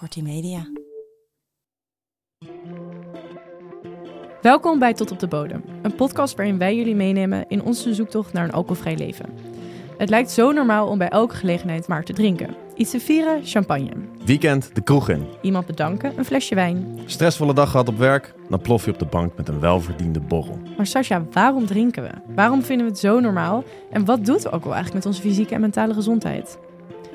[0.00, 0.66] Kortie Media.
[4.42, 8.32] Welkom bij Tot op de Bodem, een podcast waarin wij jullie meenemen in onze zoektocht
[8.32, 9.26] naar een alcoholvrij leven.
[9.98, 12.56] Het lijkt zo normaal om bij elke gelegenheid maar te drinken.
[12.76, 13.90] Iets te vieren, champagne.
[14.24, 15.26] Weekend de kroeg in.
[15.42, 16.98] Iemand bedanken, een flesje wijn.
[17.06, 20.58] Stressvolle dag gehad op werk, dan plof je op de bank met een welverdiende borrel.
[20.76, 22.10] Maar Sascha, waarom drinken we?
[22.34, 23.64] Waarom vinden we het zo normaal?
[23.90, 26.58] En wat doet alcohol eigenlijk met onze fysieke en mentale gezondheid?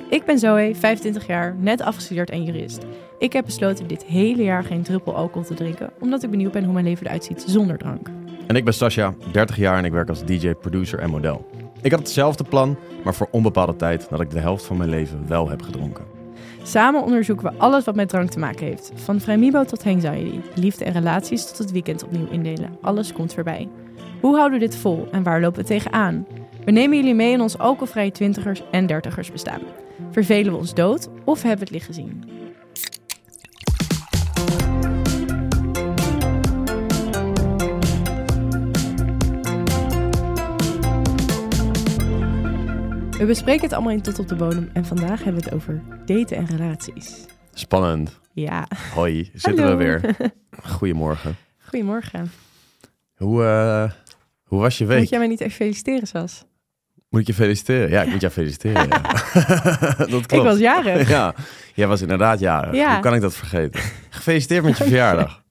[0.10, 2.86] Ik ben Zoe, 25 jaar, net afgestudeerd en jurist.
[3.18, 6.64] Ik heb besloten dit hele jaar geen druppel alcohol te drinken, omdat ik benieuwd ben
[6.64, 8.10] hoe mijn leven eruit ziet zonder drank.
[8.48, 11.46] En ik ben Sascha, 30 jaar en ik werk als DJ, producer en model.
[11.82, 15.28] Ik had hetzelfde plan, maar voor onbepaalde tijd nadat ik de helft van mijn leven
[15.28, 16.06] wel heb gedronken.
[16.64, 18.92] Samen onderzoeken we alles wat met drank te maken heeft.
[18.96, 22.78] Van vrijmibo tot anxiety, liefde en relaties tot het weekend opnieuw indelen.
[22.82, 23.68] Alles komt voorbij.
[24.22, 26.28] Hoe houden we dit vol en waar lopen we tegenaan?
[26.66, 29.62] We nemen jullie mee in ons alcoholvrije twintigers en dertigers bestaan.
[30.12, 32.24] Vervelen we ons dood of hebben we het licht gezien?
[43.18, 45.82] We bespreken het allemaal in Tot op de Bodem en vandaag hebben we het over
[46.06, 47.26] daten en relaties.
[47.54, 48.20] Spannend.
[48.34, 49.78] Ja, Hoi, zitten Hallo.
[49.78, 50.16] we weer.
[50.78, 51.36] Goedemorgen.
[51.60, 52.32] goedemorgen.
[53.16, 53.92] Hoe, eh,
[54.44, 55.00] hoe was je week?
[55.00, 56.46] Moet jij mij niet even feliciteren, Sas?
[57.16, 57.90] Moet ik je feliciteren?
[57.90, 58.88] Ja, ik moet jou feliciteren.
[58.90, 59.02] ja.
[59.98, 60.32] dat klopt.
[60.32, 61.10] Ik was jarig.
[61.10, 61.34] Ja,
[61.74, 62.74] jij was inderdaad jarig.
[62.76, 62.92] Ja.
[62.94, 63.82] Hoe kan ik dat vergeten?
[64.10, 65.44] Gefeliciteerd met je verjaardag.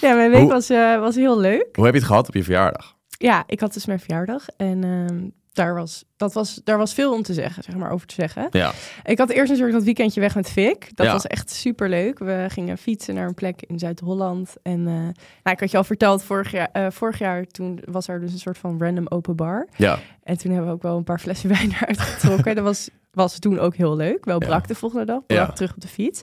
[0.00, 1.66] Ja, mijn week Hoe- was, eh, was heel leuk.
[1.72, 2.94] Hoe heb je het gehad op je verjaardag?
[3.08, 5.18] Ja, ik had dus mijn verjaardag en ehm,
[5.54, 8.46] daar, was, dat was, daar was veel om te zeggen, zeg maar, over te zeggen.
[8.50, 8.72] Ja.
[9.04, 10.90] Ik had eerst natuurlijk dat weekendje weg met Vic.
[10.96, 11.12] Dat Ja.
[11.12, 12.18] was echt super leuk.
[12.18, 14.54] We gingen fietsen naar een plek in Zuid-Holland.
[14.62, 18.08] En eh, nou, ik had je al verteld, vorig jaar, eh, vorig jaar toen was
[18.08, 19.68] er dus een soort van random open bar.
[19.76, 19.98] Ja.
[20.22, 22.54] En toen hebben we ook wel een paar flessen wijn eruit getrokken.
[22.54, 24.24] dat was, was toen ook heel leuk.
[24.24, 24.46] Wel Ja.
[24.46, 26.20] brak de volgende dag, brak terug op de fiets.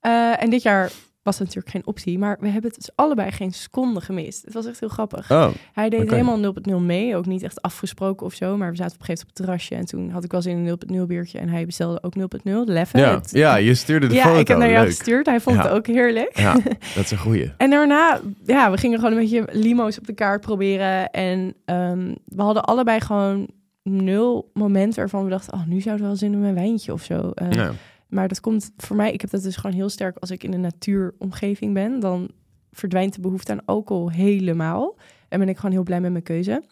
[0.00, 0.90] Eh, en dit jaar
[1.26, 2.18] was natuurlijk geen optie.
[2.18, 4.44] Maar we hebben het dus allebei geen seconde gemist.
[4.44, 5.30] Het was echt heel grappig.
[5.30, 6.14] Oh, Hij deed Oké.
[6.14, 7.16] helemaal 0.0 mee.
[7.16, 8.56] Ook niet echt afgesproken of zo.
[8.56, 9.74] Maar we zaten op een gegeven moment op het terrasje.
[9.74, 11.38] En toen had ik wel zin in een 0.0 biertje.
[11.38, 12.64] En hij bestelde ook 0.0.
[12.64, 13.00] Leffen.
[13.00, 13.14] ja.
[13.14, 14.38] Het- ja, je stuurde de ja, foto.
[14.38, 14.94] ik heb naar jou Leuk.
[14.94, 15.26] gestuurd.
[15.26, 15.62] Hij vond Ja.
[15.62, 16.38] het ook heerlijk.
[16.38, 16.52] Ja,
[16.94, 17.52] dat is een goeie.
[17.56, 21.10] En daarna, ja, we gingen gewoon een beetje limo's op de kaart proberen.
[21.10, 23.48] En ehm, we hadden allebei gewoon
[23.82, 25.52] nul momenten waarvan we dachten...
[25.54, 27.30] oh, nu zouden we wel zin in een wijntje of zo.
[27.34, 27.72] Eh, Ja.
[28.08, 30.52] Maar dat komt voor mij, ik heb dat dus gewoon heel sterk als ik in
[30.52, 32.00] een natuuromgeving ben.
[32.00, 32.30] Dan
[32.72, 34.96] verdwijnt de behoefte aan alcohol helemaal.
[35.28, 36.62] En ben ik gewoon heel blij met mijn keuze.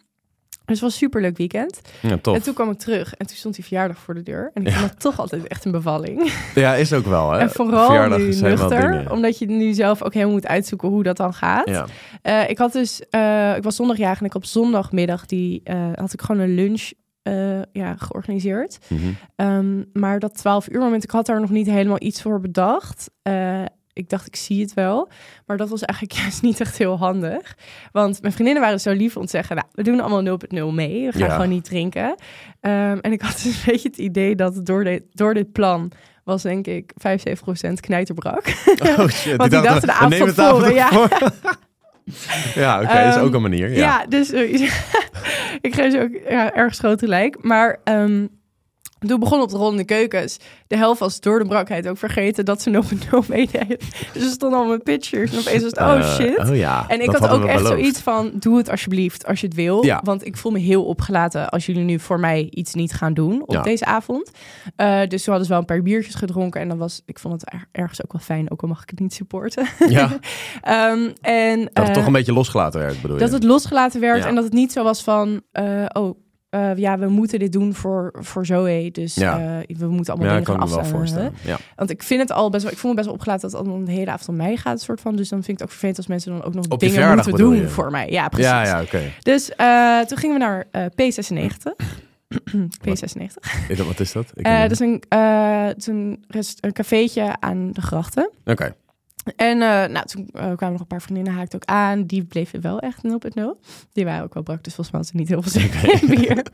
[0.64, 1.80] Dus het was een superleuk weekend.
[2.02, 2.18] ja.
[2.22, 4.50] En toen kwam ik terug en toen stond die verjaardag voor de deur.
[4.54, 4.78] En ik Ja.
[4.78, 6.32] vond dat toch altijd echt een bevalling.
[6.54, 7.38] Ja, is ook wel, hè?
[7.38, 11.34] en vooral nu nuchter, omdat je nu zelf ook helemaal moet uitzoeken hoe dat dan
[11.34, 11.68] gaat.
[11.68, 11.86] Ja.
[12.22, 16.12] Eh, ik had dus, eh, ik was zondagjarig en ik op zondagmiddag die eh, had
[16.12, 16.90] ik gewoon een lunch
[17.24, 18.78] eh, ja, georganiseerd.
[18.88, 19.00] Mhm.
[19.36, 23.10] Ehm, maar dat 12 uur moment, ik had daar nog niet helemaal iets voor bedacht.
[23.22, 23.62] Eh,
[23.92, 25.08] ik dacht, ik zie het wel.
[25.46, 27.56] Maar dat was eigenlijk juist niet echt heel handig.
[27.92, 29.56] Want mijn vriendinnen waren zo lief om te zeggen...
[29.56, 30.38] nou, we doen allemaal
[30.70, 31.06] 0.0 mee.
[31.06, 31.34] We gaan Ja.
[31.34, 32.14] gewoon niet drinken.
[32.60, 35.90] Ehm, en ik had dus een beetje het idee dat door dit, door dit plan...
[36.24, 36.92] was denk ik
[37.68, 38.46] 75% knijterbrak.
[38.80, 39.36] Oh shit.
[39.40, 41.08] Want die dachten de avond van tevoren, ja.
[42.54, 43.70] ja, oké, dat is ook een manier.
[43.70, 44.06] Ja, Ja.
[44.06, 44.52] dus eh,
[45.60, 47.36] ik geef ze ook ja, ergens groot gelijk.
[47.42, 48.26] Maar ehm,
[48.98, 50.38] toen begon op de rollende keukens.
[50.66, 53.78] De helft was door de brakheid ook vergeten dat ze nog een nul meededen.
[54.12, 55.30] Dus er stonden al mijn pictures.
[55.32, 56.38] En opeens was het, oh Eh, shit.
[56.50, 56.84] oh ja.
[56.88, 57.66] En ik had ook echt beloofd.
[57.80, 59.84] zoiets van, doe het alsjeblieft als je het wil.
[59.84, 60.00] Ja.
[60.04, 63.42] Want ik voel me heel opgelaten als jullie nu voor mij iets niet gaan doen
[63.42, 63.62] op Ja.
[63.62, 64.30] deze avond.
[64.76, 66.60] Eh, dus toen hadden ze wel een paar biertjes gedronken.
[66.60, 68.90] En dan was, ik vond het er- ergens ook wel fijn, ook al mag ik
[68.90, 69.66] het niet supporten.
[69.88, 70.08] Ja,
[70.62, 73.22] Ehm, en, dat het eh, toch een beetje losgelaten werd, bedoel je?
[73.22, 75.40] dat het losgelaten werd en dat het niet zo was van,
[75.92, 76.18] oh,
[76.54, 78.88] eh, ja, we moeten dit doen voor, voor Zoe.
[78.92, 79.38] Dus Ja.
[79.66, 81.32] eh, we moeten allemaal ja, dingen gaan voorstellen.
[81.44, 81.56] Ja.
[81.76, 83.68] Want ik vind het al best wel, ik voel me best wel opgelaten dat het
[83.68, 85.16] allemaal de hele avond om mij gaat, soort van.
[85.16, 87.32] Dus dan vind ik het ook vervelend als mensen dan ook nog Op dingen moeten
[87.34, 87.68] doen je?
[87.68, 88.10] voor mij.
[88.10, 88.50] Ja, precies.
[88.50, 89.00] ja, ja.
[89.22, 91.72] Dus eh, toen gingen we naar eh, P96.
[92.88, 93.68] P96.
[93.68, 94.30] Is dat- Wat is dat?
[94.34, 96.24] Ik dat is een, een,
[96.60, 98.30] een cafeetje aan de grachten.
[98.44, 98.74] Oké.
[99.36, 102.04] En eh, nou, toen eh, kwamen nog een paar vriendinnen, haakte ook aan.
[102.04, 103.10] Die bleven wel echt 0.0.
[103.92, 106.08] Die waren ook wel brak, dus volgens mij had ze niet heel veel zin in
[106.20, 106.46] bier.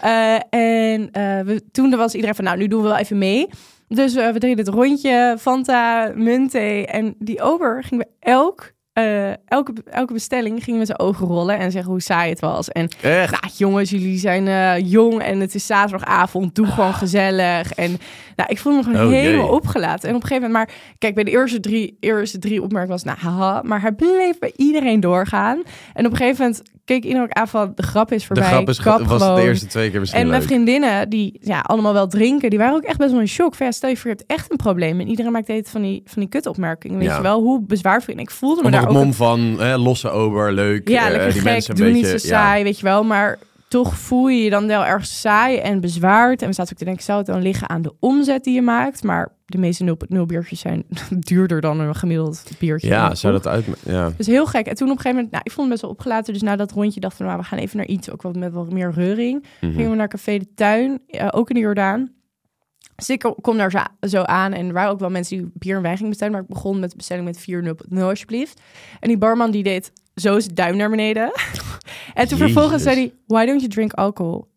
[0.00, 1.10] Eh, en
[1.46, 3.48] we, toen was iedereen van, nou, nu doen we wel even mee.
[3.88, 6.86] Dus we deden het rondje, Fanta, muntthee.
[6.86, 11.58] En die ober ging bij elk eh, elke, elke bestelling ging met zijn ogen rollen
[11.58, 12.68] en zeggen hoe saai het was.
[12.68, 13.30] En Echt?
[13.40, 17.72] nou, jongens, jullie zijn eh, jong en het is zaterdagavond, doe gewoon gezellig.
[17.72, 17.96] En
[18.36, 19.20] nou, ik voelde me gewoon Oh, jee.
[19.20, 20.08] helemaal opgelaten.
[20.08, 23.04] En op een gegeven moment, maar kijk, bij de eerste drie, eerste drie opmerkingen was,
[23.04, 25.62] nou, haha, maar hij bleef bij iedereen doorgaan.
[25.94, 28.44] En op een gegeven moment keek iedereen ook aan van, de grap is De voorbij.
[28.48, 29.38] grap is, was de gewoon.
[29.40, 30.48] eerste twee keer misschien En mijn leuk.
[30.48, 33.54] vriendinnen, die ja, allemaal wel drinken, die waren ook echt best wel in shock.
[33.54, 35.00] Van, ja, stel je voor, je hebt echt een probleem.
[35.00, 36.98] En iedereen maakt de tijd van die, van die kutopmerkingen.
[36.98, 37.16] Weet Ja.
[37.16, 38.30] je wel, hoe bezwaar vind ik?
[38.30, 38.92] Voelde me daar ook...
[38.92, 40.88] mom van hè, losse ober, leuk.
[40.88, 43.04] ja, eh, lekker die gek, mensen een niet beetje, zo saai, weet je wel.
[43.04, 43.38] Maar
[43.68, 46.42] toch voel je je dan wel erg saai en bezwaard.
[46.42, 48.62] En we zaten ook te denken, zou het dan liggen aan de omzet die je
[48.62, 49.02] maakt?
[49.02, 50.84] Maar de meeste 0.0 biertjes zijn
[51.28, 52.88] duurder dan een gemiddeld biertje.
[52.88, 53.64] Ja, zou dat uit...
[53.84, 54.12] Ja.
[54.16, 54.66] Dus heel gek.
[54.66, 56.32] En toen op een gegeven moment, nou, ik vond het best wel opgelaten.
[56.32, 58.52] Dus na dat rondje dachten we, nou, we gaan even naar iets, ook wat met
[58.52, 59.44] wat meer reuring.
[59.60, 59.72] Mhm.
[59.72, 62.16] Gingen we naar Café de Tuin, eh, ook in de Jordaan.
[62.96, 65.76] Dus ik kom daar zo, zo aan en er waren ook wel mensen die bier
[65.76, 66.32] en wijn gingen bestellen.
[66.32, 68.60] Maar ik begon met de bestelling met 4.0 alsjeblieft.
[69.00, 71.32] En die barman die deed zo zijn duim naar beneden.
[72.14, 74.48] en toen vervolgens zei hij, why don't you drink alcohol?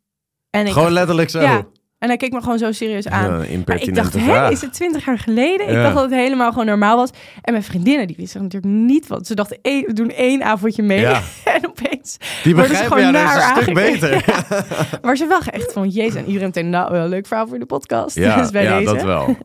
[0.49, 1.41] En ik, Gewoon letterlijk zo.
[1.41, 1.65] ja.
[2.01, 3.39] En hij keek me gewoon zo serieus aan.
[3.39, 4.51] Ja, ik dacht, vraag.
[4.51, 5.67] is het twintig jaar geleden?
[5.67, 7.09] Ik dacht dat het helemaal gewoon normaal was.
[7.41, 9.27] En mijn vriendinnen, die wisten natuurlijk niet wat.
[9.27, 10.99] Ze dachten, we doen één avondje mee.
[10.99, 11.21] Ja.
[11.55, 14.45] en opeens Die worden ze begrijpen gewoon dat is een naar stuk beter.
[15.05, 16.15] Maar ze wel echt van, jezus.
[16.15, 18.15] En iedereen meteen, nou, wel leuk verhaal voor de podcast.
[18.15, 18.93] Ja, dus bij ja deze.
[18.93, 19.37] dat wel.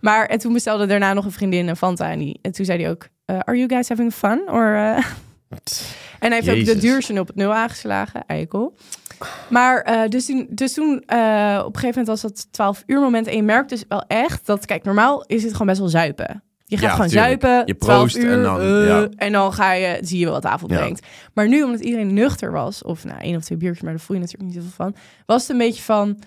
[0.00, 2.10] Maar en toen bestelde daarna nog een vriendin een Fanta.
[2.10, 4.42] En, die, en toen zei hij ook, eh, are you guys having fun?
[4.50, 5.04] Or, eh?
[6.18, 8.74] En hij heeft ook de duurste op het nul aangeslagen, eikel.
[9.48, 13.00] Maar eh, dus toen, dus toen eh, op een gegeven moment was dat 12 uur
[13.00, 13.26] moment.
[13.26, 16.42] En je merkt dus wel echt dat, kijk, normaal is het gewoon best wel zuipen.
[16.66, 17.40] Je gaat Ja, gewoon tuurlijk.
[17.42, 19.08] zuipen, Je 12 proost uur, en dan, eh, ja.
[19.16, 20.76] en dan ga je, zie je wel wat avond Ja.
[20.78, 21.06] brengt.
[21.34, 24.16] Maar nu, omdat iedereen nuchter was, of nou, één of twee biertjes, maar daar voel
[24.16, 24.94] je natuurlijk niet zoveel van,
[25.26, 26.18] was het een beetje van,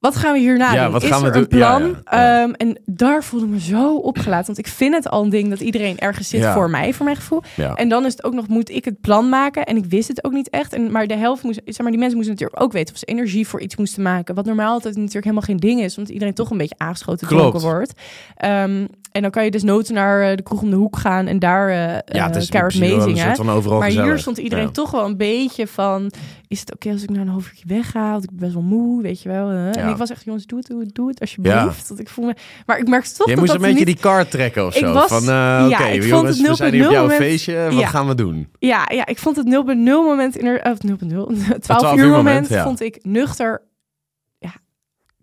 [0.00, 0.92] wat gaan we hierna Ja, doen?
[0.92, 1.58] wat is gaan we er een doen?
[1.58, 1.96] Ja, plan?
[2.04, 2.42] ja.
[2.42, 5.48] Ehm, en daar voelde ik me zo opgelaten, want ik vind het al een ding
[5.48, 7.42] dat iedereen ergens zit voor mij, voor mijn gevoel.
[7.74, 9.64] En dan is het ook nog, moet ik het plan maken?
[9.64, 10.72] En ik wist het ook niet echt.
[10.72, 13.06] En, maar de helft moest, zeg maar, die mensen moesten natuurlijk ook weten of ze
[13.06, 14.34] energie voor iets moesten maken.
[14.34, 17.92] Wat normaal altijd natuurlijk helemaal geen ding is, omdat iedereen toch een beetje aangeschoten wordt.
[18.36, 21.26] Ehm, en dan kan je dus noten naar eh, de kroeg om de hoek gaan
[21.26, 24.08] en daar eh Ja, het is uh, soort van overal Maar gezellig.
[24.10, 24.70] hier stond iedereen Ja.
[24.70, 26.10] toch wel een beetje van...
[26.48, 28.10] Is het oké als ik nou een half uurtje wegga?
[28.10, 29.50] Want ik ben best wel moe, weet je wel.
[29.50, 29.76] eh.
[29.82, 31.88] En ik was echt, jongens, doe het, doe het, doe het alsjeblieft.
[31.88, 32.34] Want ik voel me...
[32.66, 33.94] Maar ik merkte toch Jij dat moest dat een beetje niet...
[34.02, 34.92] die kaart trekken of Ik zo.
[34.92, 37.20] was- van, eh, ja, oké, ik jongens, het we zijn hier op 0.0 jouw moment-
[37.22, 37.68] feestje.
[37.72, 38.48] Wat gaan we doen?
[38.58, 40.98] Ja, ja, ik vond het 0.0 moment in er, of 0.0,
[41.58, 43.62] 12, 12 uur moment, vond ik nuchter.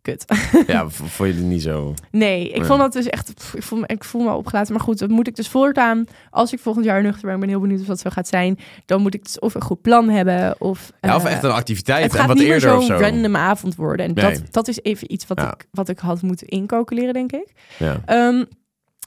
[0.07, 0.67] Ja, kut.
[0.67, 1.93] Ja, v- vond je het niet zo...
[2.11, 3.33] Nee, ik vond dat dus echt.
[3.33, 4.73] pff, Ik voel, me, ik voel me opgelaten.
[4.73, 6.05] Maar goed, dat moet ik dus voortaan.
[6.29, 8.59] Als ik volgend jaar nuchter ben, ik ben heel benieuwd of dat zo gaat zijn.
[8.85, 10.55] Dan moet ik dus of een goed plan hebben.
[10.61, 12.83] Of, Ja, of eh, echt een activiteit het en gaat wat niet meer eerder of
[12.85, 13.03] zo'n zo.
[13.03, 14.05] random avond worden.
[14.05, 14.33] En Nee.
[14.33, 15.53] dat, dat is even iets wat, Ja.
[15.53, 17.51] ik, wat ik had moeten incalculeren, denk ik.
[17.79, 17.97] Ja.
[18.05, 18.43] Ehm,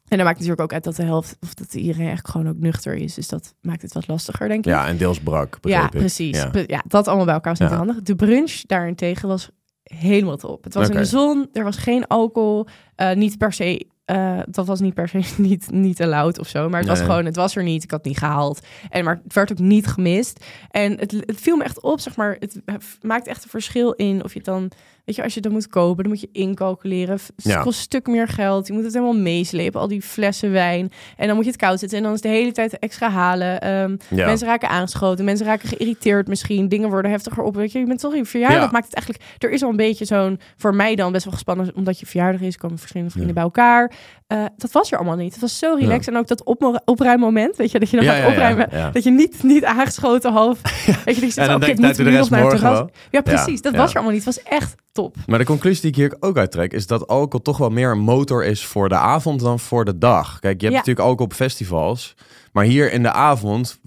[0.08, 2.58] en dan maakt natuurlijk ook uit dat de helft, of dat iedereen eigenlijk gewoon ook
[2.58, 3.14] nuchter is.
[3.14, 4.72] Dus dat maakt het wat lastiger, denk ik.
[4.72, 5.90] ja, en deels brak, Ja, ik.
[5.90, 6.44] precies.
[6.66, 6.82] Ja.
[6.86, 7.76] Dat allemaal bij elkaar niet Ja.
[7.76, 8.02] handig.
[8.02, 9.50] De brunch daarentegen was
[9.82, 10.64] helemaal top.
[10.64, 13.86] Het was in de zon, er was geen alcohol, eh, niet per se.
[14.04, 16.68] eh, dat was niet per se niet, niet allowed of zo.
[16.68, 17.82] Maar het was gewoon, het was er niet.
[17.82, 18.60] Ik had het niet gehaald.
[18.88, 20.44] En, maar het werd ook niet gemist.
[20.70, 22.36] En het, het viel me echt op, zeg maar.
[22.40, 22.62] Het
[23.00, 24.70] maakt echt een verschil in of je het dan...
[25.04, 27.14] Weet je, als je dat moet kopen, dan moet je incalculeren.
[27.14, 27.62] Het Ja.
[27.62, 28.66] kost een stuk meer geld.
[28.66, 30.90] Je moet het helemaal meeslepen, al die flessen wijn.
[31.16, 31.98] En dan moet je het koud zetten.
[31.98, 33.60] En dan is de hele tijd extra halen.
[33.60, 34.26] Ehm, Ja.
[34.26, 36.68] Mensen raken aangeschoten, mensen raken geïrriteerd misschien.
[36.68, 37.54] Dingen worden heftiger op.
[37.54, 38.62] Weet je, je bent toch in verjaardag.
[38.64, 38.70] Ja.
[38.72, 39.24] Maakt het eigenlijk.
[39.38, 40.40] Er is al een beetje zo'n.
[40.56, 41.72] Voor mij dan best wel gespannen.
[41.74, 43.92] Omdat je verjaardag is, komen verschillende vrienden bij elkaar.
[44.26, 45.32] Eh, dat was er allemaal niet.
[45.32, 46.08] Het was zo relaxed.
[46.14, 47.56] En ook dat op, opruimmoment.
[47.56, 48.92] Weet je, dat je dan gaat opruimen.
[48.92, 50.60] Dat je niet, niet aangeschoten half.
[51.04, 52.88] Weet je, dat je oké, moet de rest het morgen terras.
[53.10, 53.62] Ja, precies.
[53.62, 54.24] dat was er allemaal niet.
[54.24, 55.16] Het was echt top.
[55.26, 57.98] Maar de conclusie die ik hier ook uittrek is dat alcohol toch wel meer een
[57.98, 60.38] motor is voor de avond dan voor de dag.
[60.38, 60.78] Kijk, je hebt Ja.
[60.78, 62.14] natuurlijk alcohol op festivals.
[62.52, 63.78] Maar hier in de avond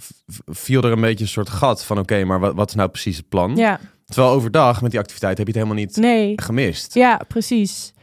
[0.45, 3.17] viel er een beetje een soort gat van oké, maar wat, wat is nou precies
[3.17, 3.55] het plan?
[3.55, 6.33] Ja, Terwijl overdag met die activiteit heb je het helemaal niet nee.
[6.41, 6.93] gemist.
[6.93, 7.93] Ja, precies.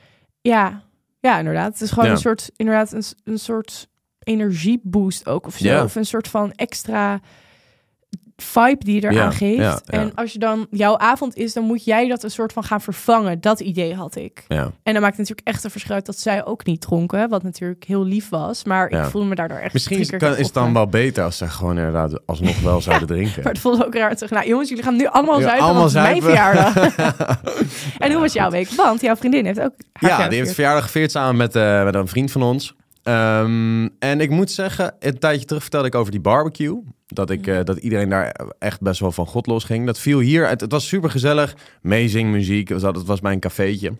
[0.41, 0.83] Ja,
[1.21, 1.73] ja inderdaad.
[1.73, 2.11] Het is gewoon Ja.
[2.11, 5.85] een soort, inderdaad, een, een soort energieboost ook of zo.
[5.85, 7.21] Of een soort van extra
[8.43, 9.61] vibe die je eraan Ja, geeft.
[9.61, 9.99] ja, ja.
[9.99, 12.81] En als je dan jouw avond is, dan moet jij dat een soort van gaan
[12.81, 13.41] vervangen.
[13.41, 14.45] Dat idee had ik.
[14.49, 14.71] Ja.
[14.83, 17.29] En dan maakt het natuurlijk echt een verschil uit dat zij ook niet dronken.
[17.29, 18.65] Wat natuurlijk heel lief was.
[18.65, 21.37] Maar ik voelde me daardoor echt Misschien is, kan, is het dan wel beter als
[21.37, 23.43] ze gewoon inderdaad alsnog wel zouden drinken.
[23.43, 24.31] Maar het voelde ook raar terug.
[24.31, 26.75] Nou jongens, jullie gaan nu allemaal zuipen, allemaal mijn verjaardag.
[27.99, 28.69] en hoe was jouw week?
[28.71, 32.09] Want jouw vriendin heeft ook Ja, die heeft verjaardag gevierd samen met, eh, met een
[32.09, 32.75] vriend van ons.
[33.03, 36.83] Ehm, en ik moet zeggen, een tijdje terug vertelde ik over die barbecue.
[37.07, 39.87] Dat, ik, eh, dat iedereen daar echt best wel van god los ging.
[39.87, 40.49] Dat viel hier.
[40.49, 41.55] Het, het was super gezellig.
[41.85, 42.69] Amazing muziek.
[42.69, 43.93] Het was, het was mijn cafeetje.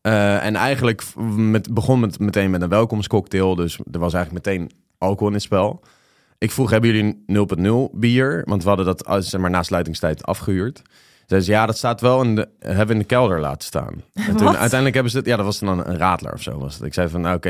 [0.00, 1.02] Eh, en eigenlijk
[1.36, 3.54] met, begon met, meteen met een welkomstcocktail.
[3.54, 5.80] Dus er was eigenlijk meteen alcohol in het spel.
[6.38, 8.42] ik vroeg, hebben jullie 0.0 bier?
[8.46, 10.82] Want we hadden dat als, zeg maar, na sluitingstijd afgehuurd.
[11.26, 14.02] Zeiden ze, ja, dat staat wel in de, hebben we in de kelder laten staan.
[14.14, 16.58] En toen uiteindelijk hebben ze het, ja, dat was dan een radler of zo.
[16.58, 16.82] Was het.
[16.82, 17.48] Ik zei van, nou, oké,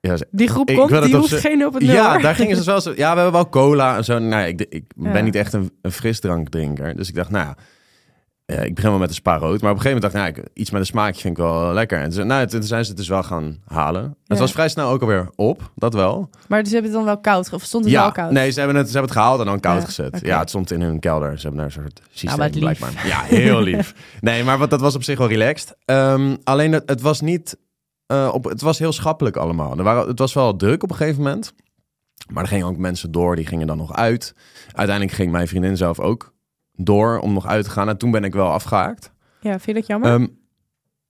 [0.00, 1.94] ja, ze- Die groep Ik komt, die hoeft geen op het nul.
[1.94, 2.90] ja, daar gingen ze wel zo.
[2.96, 4.18] Ja, we hebben wel cola en zo.
[4.18, 5.12] Nou, ja, ik, ik Ja.
[5.12, 6.96] ben niet echt een, een frisdrankdrinker.
[6.96, 7.56] Dus ik dacht, nou ja,
[8.46, 9.60] ja, ik begin wel met een spa rood.
[9.60, 11.72] Maar op een gegeven moment dacht ik, nou, iets met een smaakje vind ik wel
[11.72, 11.98] lekker.
[12.00, 14.02] En toen, nou, toen zijn ze het dus wel gaan halen.
[14.02, 14.36] Het Ja.
[14.38, 16.30] was vrij snel ook alweer op, dat wel.
[16.48, 18.30] Maar ze hebben het dan wel koud, of stond het ja, wel koud?
[18.30, 20.20] nee, ze hebben, het, ze hebben het gehaald en dan koud Ja, gezet.
[20.22, 21.38] Ja, het stond in hun kelder.
[21.38, 22.58] Ze hebben daar een soort systeem lief.
[22.58, 23.06] blijkbaar.
[23.06, 23.94] Ja, heel lief.
[24.20, 25.76] nee, maar wat, dat was op zich wel relaxed.
[25.84, 27.56] Ehm, alleen het, het was niet...
[28.06, 29.78] eh, op, het was heel schappelijk allemaal.
[29.78, 31.52] Er waren, het was wel druk op een gegeven moment.
[32.32, 34.34] Maar er gingen ook mensen door, die gingen dan nog uit.
[34.72, 36.34] Uiteindelijk ging mijn vriendin zelf ook
[36.76, 37.88] door om nog uit te gaan.
[37.88, 39.12] En toen ben ik wel afgehaakt.
[39.40, 40.12] Ja, vind je dat jammer?
[40.12, 40.26] Ehm,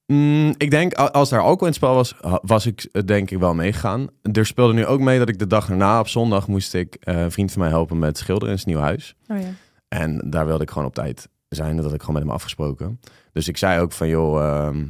[0.06, 3.38] mm, ik denk, als daar alcohol in het spel was, was ik eh, denk ik
[3.38, 4.06] wel meegegaan.
[4.32, 7.20] Er speelde nu ook mee dat ik de dag erna op zondag moest ik eh,
[7.20, 9.16] een vriend van mij helpen met schilderen in zijn nieuw huis.
[9.28, 9.48] oh ja.
[9.88, 11.76] En daar wilde ik gewoon op tijd zijn.
[11.76, 13.00] Dat had ik gewoon met hem afgesproken.
[13.32, 14.44] Dus ik zei ook van, joh...
[14.44, 14.84] ehm,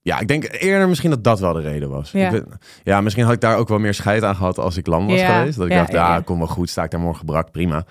[0.00, 2.10] ja, ik denk eerder misschien dat dat wel de reden was.
[2.84, 3.00] Ja.
[3.00, 5.38] Misschien had ik daar ook wel meer scheid aan gehad als ik lam was Ja,
[5.38, 5.56] geweest.
[5.56, 6.20] Dat ik ja, dacht, ja.
[6.20, 7.84] kom wel goed, sta ik daar morgen brak, prima.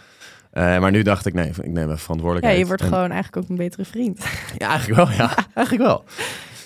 [0.57, 2.59] Eh, maar nu dacht ik, nee, ik neem even ja, verantwoordelijkheid.
[2.59, 4.19] je wordt En- gewoon eigenlijk ook een betere vriend.
[4.57, 5.17] ja, eigenlijk wel.
[5.17, 6.03] Ja, eigenlijk wel.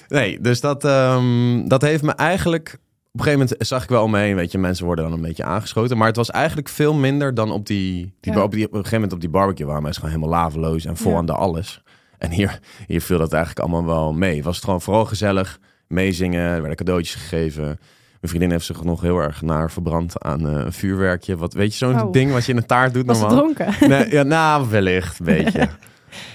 [0.07, 2.77] Nee, dus dat, ehm, dat heeft me eigenlijk...
[3.13, 5.13] Op een gegeven moment zag ik wel om me heen, weet je, mensen worden dan
[5.13, 5.97] een beetje aangeschoten.
[5.97, 8.43] Maar het was eigenlijk veel minder dan op die, die, Ja.
[8.43, 10.97] op, die op een gegeven moment op die barbecue waren mensen gewoon helemaal laveloos en
[10.97, 11.17] vol Ja.
[11.17, 11.83] aan de alles.
[12.17, 14.43] En hier, hier viel dat eigenlijk allemaal wel mee.
[14.43, 17.79] Was het gewoon vooral gezellig, meezingen, er werden cadeautjes gegeven.
[18.21, 21.37] Mijn vriendin heeft zich nog heel erg naar verbrand aan eh, een vuurwerkje.
[21.37, 22.11] Wat, weet je, zo'n Oh.
[22.11, 23.37] ding wat je in een taart doet Was normaal?
[23.37, 23.73] dronken?
[23.89, 25.67] Nee, ja, nou, wellicht, een beetje.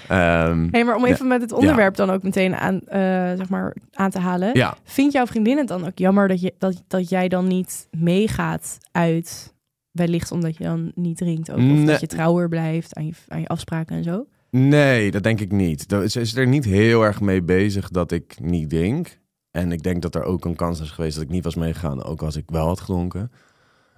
[0.09, 1.13] Ehm, Hey, maar om Ja.
[1.13, 3.01] even met het onderwerp dan ook meteen aan, eh,
[3.37, 4.51] zeg maar, aan te halen.
[4.53, 7.89] ja, Vindt jouw vriendin het dan ook jammer dat, je, dat, dat jij dan niet
[7.91, 9.55] meegaat uit...
[9.91, 11.57] Wellicht omdat je dan niet drinkt ook.
[11.57, 11.85] Of Nee.
[11.87, 14.27] dat je trouwer blijft aan je, aan je afspraken en zo.
[14.51, 15.85] Nee, dat denk ik niet.
[16.07, 19.19] Ze is er niet heel erg mee bezig dat ik niet drink.
[19.57, 22.03] En ik denk dat er ook een kans is geweest dat ik niet was meegegaan,
[22.05, 23.33] ook als ik wel had gedronken.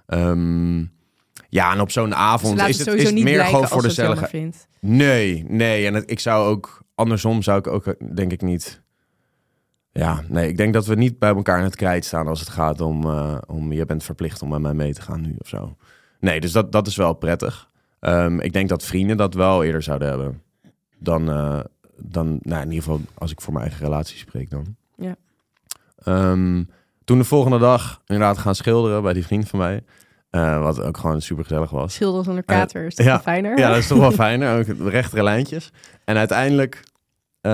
[0.05, 0.79] Ehm,
[1.49, 4.31] ja, en op zo'n avond is het is meer gewoon voor de gezelligheid.
[4.79, 5.85] Nee, nee.
[5.85, 8.81] En het- ik zou ook, andersom zou ik ook, denk ik niet...
[9.91, 12.49] Ja, nee, ik denk dat we niet bij elkaar in het krijt staan als het
[12.49, 15.47] gaat om, eh, om je bent verplicht om met mij mee te gaan nu of
[15.47, 15.75] zo.
[16.19, 17.69] Nee, dus dat, dat is wel prettig.
[17.99, 20.41] Ehm, ik denk dat vrienden dat wel eerder zouden hebben.
[20.99, 21.59] Dan, eh,
[21.97, 24.75] dan nou, in ieder geval als ik voor mijn eigen relatie spreek dan.
[24.97, 25.15] Ja.
[26.03, 26.63] Ehm,
[27.03, 29.83] toen de volgende dag inderdaad gaan schilderen bij die vriend van mij.
[30.29, 31.93] eh, wat ook gewoon super gezellig was.
[31.93, 33.11] Schilderen zonder kater is toch ja.
[33.11, 33.57] wel fijner?
[33.59, 34.59] Ja, dat is toch wel fijner.
[34.59, 35.71] Ook rechtere lijntjes.
[36.05, 36.83] En uiteindelijk
[37.41, 37.51] eh,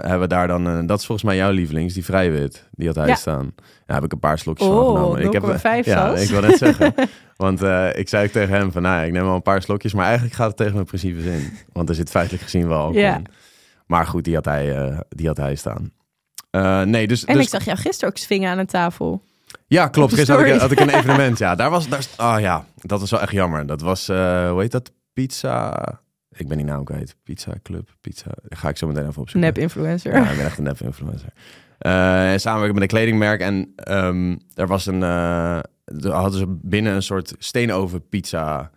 [0.00, 0.66] hebben we daar dan...
[0.66, 2.68] eh, dat is volgens mij jouw lievelings, die vrijwit.
[2.72, 3.14] Die had hij Ja.
[3.14, 3.54] staan.
[3.86, 5.20] Daar heb ik een paar slokjes van Oh, genomen.
[5.22, 6.22] Ik heb, 0,5 Ja, zelfs.
[6.22, 6.94] ik wil net zeggen.
[7.36, 8.82] Want eh, ik zei ook tegen hem van...
[8.82, 9.94] Nou, ja, ik neem wel een paar slokjes.
[9.94, 11.52] Maar eigenlijk gaat het tegen mijn principes in.
[11.72, 13.26] Want er zit feitelijk gezien wel alcohol in.
[13.86, 15.92] Maar goed, die had hij, eh, die had hij staan.
[16.54, 17.24] Eh, nee, dus...
[17.24, 19.22] En dus ik zag jou gisteren ook swingen aan een tafel.
[19.66, 20.14] ja, klopt.
[20.14, 20.68] Gisteren had ik, story.
[20.68, 21.38] had ik een evenement.
[21.38, 21.88] Ja, daar was...
[21.88, 23.66] Daar, ah ja, dat was wel echt jammer.
[23.66, 24.08] Dat was...
[24.08, 24.90] eh, hoe heet dat?
[25.12, 25.74] Pizza...
[26.36, 27.16] Ik ben die naam kwijt.
[27.22, 27.88] Pizza Club.
[28.00, 28.30] Pizza...
[28.48, 29.40] Ga ik zo meteen even opzoeken.
[29.40, 30.14] Nep-influencer.
[30.14, 31.32] Ja, ik ben echt een nep-influencer.
[31.78, 33.40] Eh, en samenwerken met een kledingmerk.
[33.40, 35.02] En ehm, er was een...
[35.02, 38.70] er hadden ze binnen een soort steenoven pizza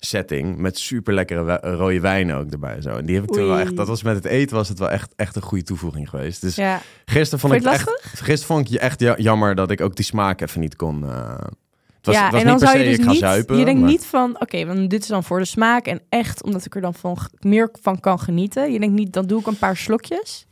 [0.00, 2.80] setting met super lekkere rode wijn ook erbij.
[2.82, 2.88] Zo.
[2.96, 3.76] En die heb ik toen wel echt...
[3.76, 6.40] Dat was met het eten was het wel echt, echt een goede toevoeging geweest.
[6.40, 6.80] Dus Ja.
[7.04, 8.00] gisteren vond Vond ik echt...
[8.02, 11.04] Gisteren vond ik je echt ja- jammer dat ik ook die smaak even niet kon...
[11.04, 11.38] eh,
[11.96, 13.56] het was, ja, het was en dan niet per zou je dus niet, zuipen.
[13.56, 16.42] je denkt maar- niet van, oké, want dit is dan voor de smaak en echt
[16.42, 18.72] omdat ik er dan van, meer van kan genieten.
[18.72, 20.46] Je denkt niet, dan doe ik een paar slokjes.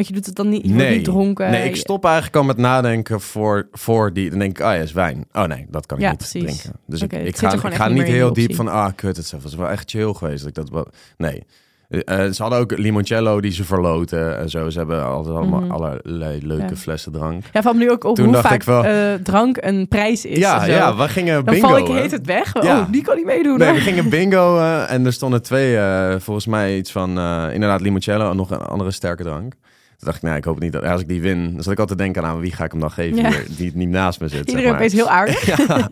[0.00, 0.96] Want je doet het dan niet, je Nee.
[0.96, 1.50] niet dronken.
[1.50, 4.30] Nee, ik stop eigenlijk al met nadenken voor, voor die.
[4.30, 5.24] Dan denk ik, oh ja, is wijn.
[5.32, 6.42] Oh nee, dat kan ik Ja, niet precies.
[6.42, 6.80] drinken.
[6.86, 9.68] Dus ik, ga, ik ga niet heel die diep van, ah kut, het was wel
[9.68, 10.38] echt chill geweest.
[10.38, 11.44] Dat ik dat wel, nee.
[11.88, 14.70] Eh, eh, ze hadden ook limoncello die ze verloten en zo.
[14.70, 15.70] Ze hebben altijd allemaal Mhm.
[15.70, 16.76] allerlei leuke Ja.
[16.76, 17.44] flessen drank.
[17.52, 20.38] Ja, van nu ook op Toen hoe vaak wel- eh, drank een prijs is.
[20.38, 20.70] ja, zo.
[20.70, 21.68] ja, we gingen Dan bingo.
[21.68, 22.62] val ik heet het weg.
[22.62, 22.80] Ja.
[22.80, 23.58] Oh, die kan niet meedoen.
[23.58, 25.78] Nee, we gingen bingo en er stonden twee,
[26.18, 27.08] volgens mij iets van,
[27.52, 29.54] inderdaad limoncello en nog een andere sterke drank.
[30.00, 31.78] Toen dacht ik, nou, ik hoop niet dat als ik die win, dan zat ik
[31.78, 33.28] altijd te denken aan wie ga ik hem dan geven Ja.
[33.30, 34.36] hier, die niet naast me zit.
[34.38, 34.74] zeg Iedereen maar.
[34.78, 35.46] opeens heel aardig.
[35.66, 35.88] Ja.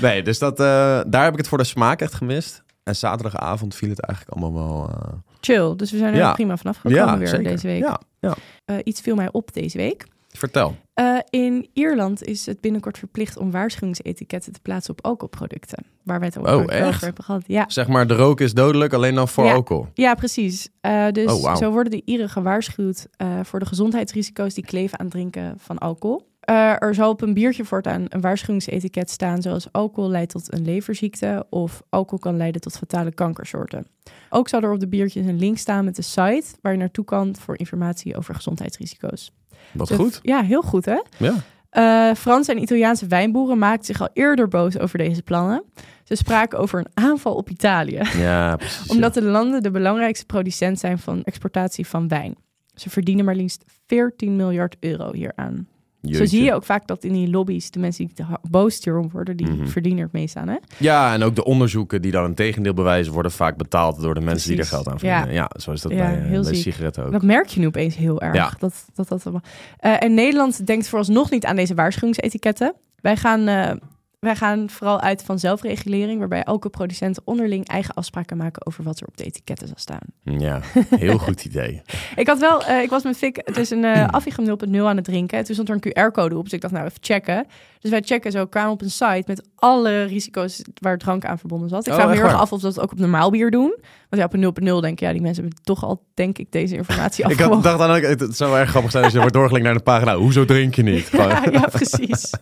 [0.00, 2.62] Nee, dus dat, eh, daar heb ik het voor de smaak echt gemist.
[2.82, 4.88] En zaterdagavond viel het eigenlijk allemaal wel...
[4.88, 5.76] eh, Chill.
[5.76, 6.32] Dus we zijn er Ja.
[6.32, 7.44] prima vanaf gekomen weer zeker.
[7.44, 7.82] deze week.
[7.82, 8.34] Ja, ja.
[8.64, 10.06] Eh, iets viel mij op deze week.
[10.38, 10.76] Vertel.
[10.94, 15.84] Eh, in Ierland is het binnenkort verplicht om waarschuwingsetiketten te plaatsen op alcoholproducten.
[16.02, 17.00] Waar wij het Oh, over echt?
[17.00, 17.42] hebben gehad.
[17.46, 19.54] Ja, Zeg maar, de rook is dodelijk alleen dan voor Ja.
[19.54, 19.86] alcohol.
[19.94, 20.68] ja precies.
[20.80, 25.04] Eh, dus Oh, zo worden de Ieren gewaarschuwd eh, voor de gezondheidsrisico's die kleven aan
[25.04, 26.26] het drinken van alcohol.
[26.48, 30.64] Eh, er zal op een biertje voortaan een waarschuwingsetiket staan, zoals alcohol leidt tot een
[30.64, 33.86] leverziekte of alcohol kan leiden tot fatale kankersoorten.
[34.30, 37.04] Ook zal er op de biertjes een link staan met de site waar je naartoe
[37.04, 39.32] kan voor informatie over gezondheidsrisico's.
[39.72, 40.18] Wat De- goed.
[40.22, 41.00] Ja, heel goed hè?
[41.16, 41.34] Ja.
[41.70, 45.62] Eh, Franse en Italiaanse wijnboeren maakten zich al eerder boos over deze plannen.
[46.04, 48.90] Ze spraken over een aanval op Italië, Ja, precies.
[48.90, 52.34] omdat de landen de belangrijkste producent zijn van exportatie van wijn.
[52.74, 55.68] Ze verdienen maar liefst 14 miljard euro hieraan.
[56.02, 59.36] Zo zie je ook vaak dat in die lobby's de mensen die boos hierom worden,
[59.36, 59.66] die Mhm.
[59.66, 60.48] verdienen er het meest aan.
[60.48, 60.56] Hè?
[60.76, 64.20] Ja, en ook de onderzoeken die dan een tegendeel bewijzen, worden vaak betaald door de
[64.20, 65.32] mensen die er geld aan verdienen.
[65.32, 67.12] Ja, zo is dat Ja, bij, eh, heel bij sigaretten ook.
[67.12, 68.34] Dat merk je nu opeens heel erg.
[68.34, 68.52] Ja.
[68.58, 69.42] Dat, dat, dat, allemaal-
[69.78, 72.74] Eh, en Nederland denkt vooralsnog niet aan deze waarschuwingsetiketten.
[73.00, 73.70] Wij gaan, eh,
[74.18, 79.00] wij gaan vooral uit van zelfregulering, waarbij elke producent onderling eigen afspraken maken over wat
[79.00, 80.38] er op de etiketten zal staan.
[80.40, 80.60] Ja,
[80.96, 81.82] heel goed idee.
[82.16, 84.96] Ik had wel, eh, ik was met Fik, het is een uh, Affigem 0.0 aan
[84.96, 85.44] het drinken.
[85.44, 87.46] Toen stond er een QR-code op, dus ik dacht nou even checken.
[87.80, 91.68] Dus wij checken zo, kwamen op een site met alle risico's waar drank aan verbonden
[91.68, 91.86] zat.
[91.86, 93.50] Ik Oh, vraag me echt heel erg af of ze dat ook op normaal bier
[93.50, 93.76] doen.
[94.08, 96.52] Want ja, op een 0.0 denk ik, ja, die mensen hebben toch al, denk ik,
[96.52, 99.34] deze informatie Ik had, dacht dan ook, het zou erg grappig zijn als je wordt
[99.34, 100.16] doorgelinkt naar de pagina.
[100.16, 101.10] Hoezo drink je niet?
[101.52, 102.32] Ja, precies.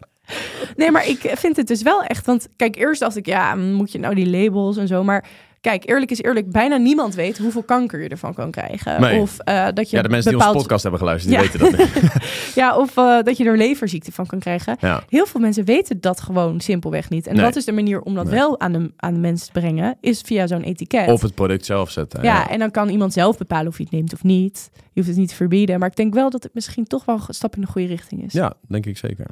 [0.77, 2.27] Nee, maar ik vind het dus wel echt.
[2.27, 5.05] Want kijk, eerst dacht ik, ja, moet je nou die labels en zo.
[5.05, 5.25] Maar
[5.67, 9.01] kijk, eerlijk is eerlijk, bijna niemand weet hoeveel kanker je ervan kan krijgen.
[9.01, 9.21] Nee.
[9.21, 11.51] Of eh, dat je Ja, de mensen die onze podcast hebben geluisterd, die Ja.
[11.53, 12.13] weten dat niet.
[12.55, 14.77] Ja, of eh, dat je er leverziekte van kan krijgen.
[14.81, 15.03] Ja.
[15.09, 17.27] Heel veel mensen weten dat gewoon simpelweg niet.
[17.27, 17.45] En Nee.
[17.45, 18.35] dat is de manier om dat Nee.
[18.35, 21.09] wel aan de, aan de mensen te brengen, is via zo'n etiket.
[21.09, 22.23] Of het product zelf zetten.
[22.23, 24.71] ja, en dan kan iemand zelf bepalen of je het neemt of niet.
[24.75, 25.79] Je hoeft het niet te verbieden.
[25.79, 28.25] Maar ik denk wel dat het misschien toch wel een stap in de goede richting
[28.25, 28.33] is.
[28.33, 29.27] ja, denk ik zeker.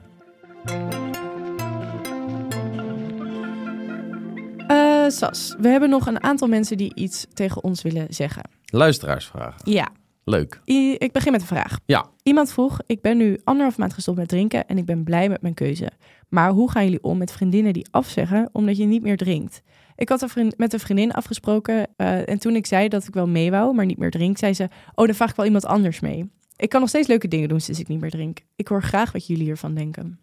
[4.66, 8.42] Eh, Sas, we hebben nog een aantal mensen die iets tegen ons willen zeggen.
[8.64, 9.70] Luisteraarsvragen.
[9.72, 9.88] Ja,
[10.26, 10.60] Leuk.
[10.66, 11.78] I- ik begin met een vraag.
[11.86, 12.06] Ja.
[12.22, 15.42] Iemand vroeg, ik ben nu anderhalf maand gestopt met drinken en ik ben blij met
[15.42, 15.90] mijn keuze.
[16.28, 19.62] Maar hoe gaan jullie om met vriendinnen die afzeggen omdat je niet meer drinkt?
[19.96, 23.14] Ik had een vriend, met een vriendin afgesproken eh, en toen ik zei dat ik
[23.14, 25.66] wel mee wou, maar niet meer drink, zei ze, oh dan vraag ik wel iemand
[25.66, 26.30] anders mee.
[26.56, 28.38] Ik kan nog steeds leuke dingen doen sinds ik niet meer drink.
[28.56, 30.18] Ik hoor graag wat jullie hiervan denken.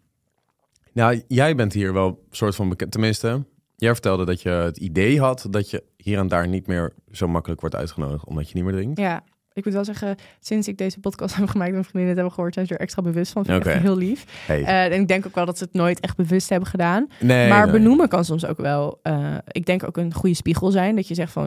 [0.92, 2.92] Nou, jij bent hier wel een soort van bekend.
[2.92, 3.44] Tenminste,
[3.82, 7.28] jij vertelde dat je het idee had dat je hier en daar niet meer zo
[7.28, 8.98] makkelijk wordt uitgenodigd omdat je niet meer drinkt.
[8.98, 9.22] Ja,
[9.52, 12.34] ik moet wel zeggen, sinds ik deze podcast heb gemaakt en mijn vriendinnen het hebben
[12.34, 13.44] gehoord, zijn ze er extra bewust van.
[13.44, 13.72] Vind ik Oké.
[13.74, 14.44] echt heel lief.
[14.46, 14.62] Hey.
[14.62, 17.06] Eh, en ik denk ook wel dat ze het nooit echt bewust hebben gedaan.
[17.20, 17.72] nee, maar nee.
[17.72, 20.96] benoemen kan soms ook wel, eh, ik denk ook een goede spiegel zijn.
[20.96, 21.46] Dat je zegt van,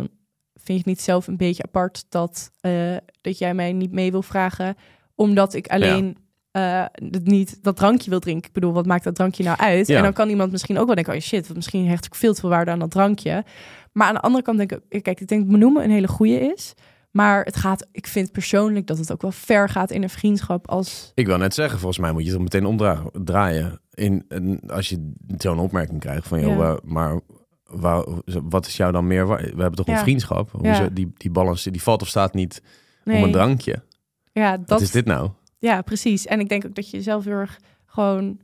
[0.53, 4.11] vind je het niet zelf een beetje apart dat, eh, dat jij mij niet mee
[4.11, 4.75] wil vragen,
[5.15, 6.17] omdat ik alleen
[6.59, 8.47] het niet dat drankje wil drinken.
[8.47, 9.87] Ik bedoel, wat maakt dat drankje nou uit?
[9.87, 9.97] Ja.
[9.97, 12.39] En dan kan iemand misschien ook wel denken, oh shit, misschien hecht ik veel te
[12.39, 13.43] veel waarde aan dat drankje.
[13.91, 16.73] Maar aan de andere kant denk ik, kijk, ik denk benoemen een hele goede is.
[17.11, 20.69] Maar het gaat, ik vind persoonlijk dat het ook wel ver gaat in een vriendschap
[20.69, 23.79] als Ik wil net zeggen, volgens mij moet je het meteen omdraaien.
[23.93, 24.25] In,
[24.67, 26.79] als je zo'n opmerking krijgt van, joh, Ja.
[26.83, 27.19] maar
[27.65, 28.05] wa-
[28.43, 29.27] wat is jou dan meer?
[29.27, 30.51] We hebben toch een vriendschap?
[30.51, 32.61] Hoezo, die, die balans, die valt of staat niet
[33.03, 33.83] nee, om een drankje.
[34.31, 35.29] Ja, dat Wat is dit nou?
[35.65, 36.25] Ja, precies.
[36.25, 38.39] En ik denk ook dat je zelf heel erg gewoon...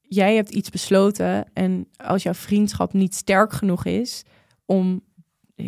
[0.00, 4.24] Jij hebt iets besloten en als jouw vriendschap niet sterk genoeg is
[4.64, 5.02] om...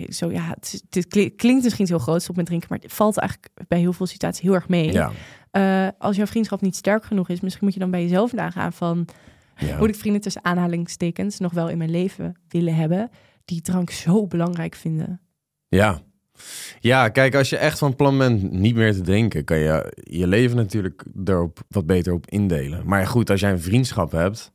[0.09, 3.79] Zo ja, het, klinkt misschien heel groot op met drinken, maar het valt eigenlijk bij
[3.79, 4.93] heel veel situaties heel erg mee.
[4.93, 5.13] Ja.
[5.51, 8.73] Eh, als jouw vriendschap niet sterk genoeg is, misschien moet je dan bij jezelf nagaan
[8.73, 9.09] van...
[9.57, 9.79] ja.
[9.79, 13.11] Moet ik vrienden tussen aanhalingstekens nog wel in mijn leven willen hebben
[13.45, 15.21] die drank zo belangrijk vinden?
[15.69, 16.01] Ja.
[16.81, 20.27] Ja, kijk, als je echt van plan bent niet meer te drinken, kan je je
[20.27, 22.83] leven natuurlijk erop wat beter op indelen.
[22.87, 24.53] Maar goed, als jij een vriendschap hebt,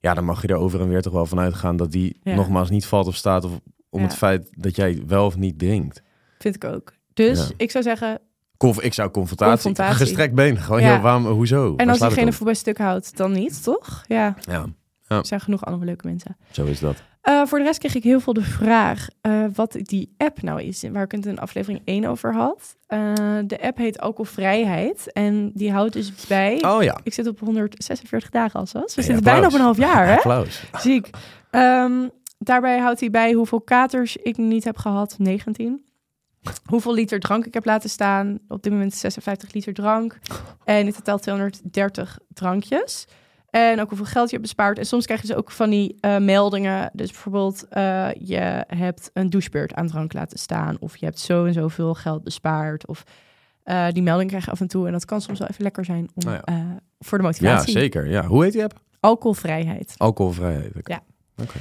[0.00, 2.34] ja, dan mag je er over en weer toch wel van uitgaan dat die Ja.
[2.34, 3.52] nogmaals niet valt of staat of
[3.90, 4.06] om Ja.
[4.06, 6.02] het feit dat jij wel of niet drinkt.
[6.38, 6.92] Vind ik ook.
[7.14, 7.54] Dus Ja.
[7.56, 8.18] ik zou zeggen,
[8.56, 10.00] Conf ik zou confrontatie, Confrontatie.
[10.06, 11.00] gestrekt been, gewoon, Ja.
[11.00, 11.76] waarom, hoezo?
[11.76, 14.04] En als diegene voorbij stuk houdt, dan niet, toch?
[14.08, 14.66] Ja, Ja,
[15.08, 16.36] er zijn genoeg andere leuke mensen.
[16.50, 17.02] zo is dat.
[17.22, 20.62] Eh, voor de rest kreeg ik heel veel de vraag eh, wat die app nou
[20.62, 22.76] is, waar ik het in aflevering 1 over had.
[22.86, 26.64] Eh, de app heet Alcoholvrijheid en die houdt dus bij...
[26.64, 26.98] Oh ja.
[27.02, 28.94] Ik zit op 146 dagen al, Sas.
[28.94, 30.16] We zitten bijna op een half jaar, hè?
[30.16, 30.62] Applaus.
[30.78, 31.10] Ziek.
[31.50, 32.08] Ehm,
[32.38, 35.84] daarbij houdt hij bij hoeveel katers ik niet heb gehad, 19.
[36.64, 38.38] Hoeveel liter drank ik heb laten staan.
[38.48, 40.18] Op dit moment 56 liter drank.
[40.64, 43.06] En in totaal 230 drankjes.
[43.52, 44.78] En ook hoeveel geld je hebt bespaard.
[44.78, 46.90] En soms krijg je dus ook van die eh, meldingen.
[46.92, 50.76] Dus bijvoorbeeld, eh, je hebt een douchebeurt aan drank laten staan.
[50.80, 52.86] Of je hebt zo en zoveel geld bespaard.
[52.86, 53.04] Of
[53.62, 54.86] eh, die melding krijg je af en toe.
[54.86, 56.78] En dat kan soms wel even lekker zijn om, Nou ja.
[56.98, 57.72] voor de Ja, motivatie.
[57.72, 58.08] zeker.
[58.08, 58.26] Ja.
[58.26, 58.80] Hoe heet die app?
[59.00, 59.94] Alcoholvrijheid.
[59.96, 60.72] Alcoholvrijheid.
[60.82, 61.00] Ja.
[61.42, 61.58] Oké.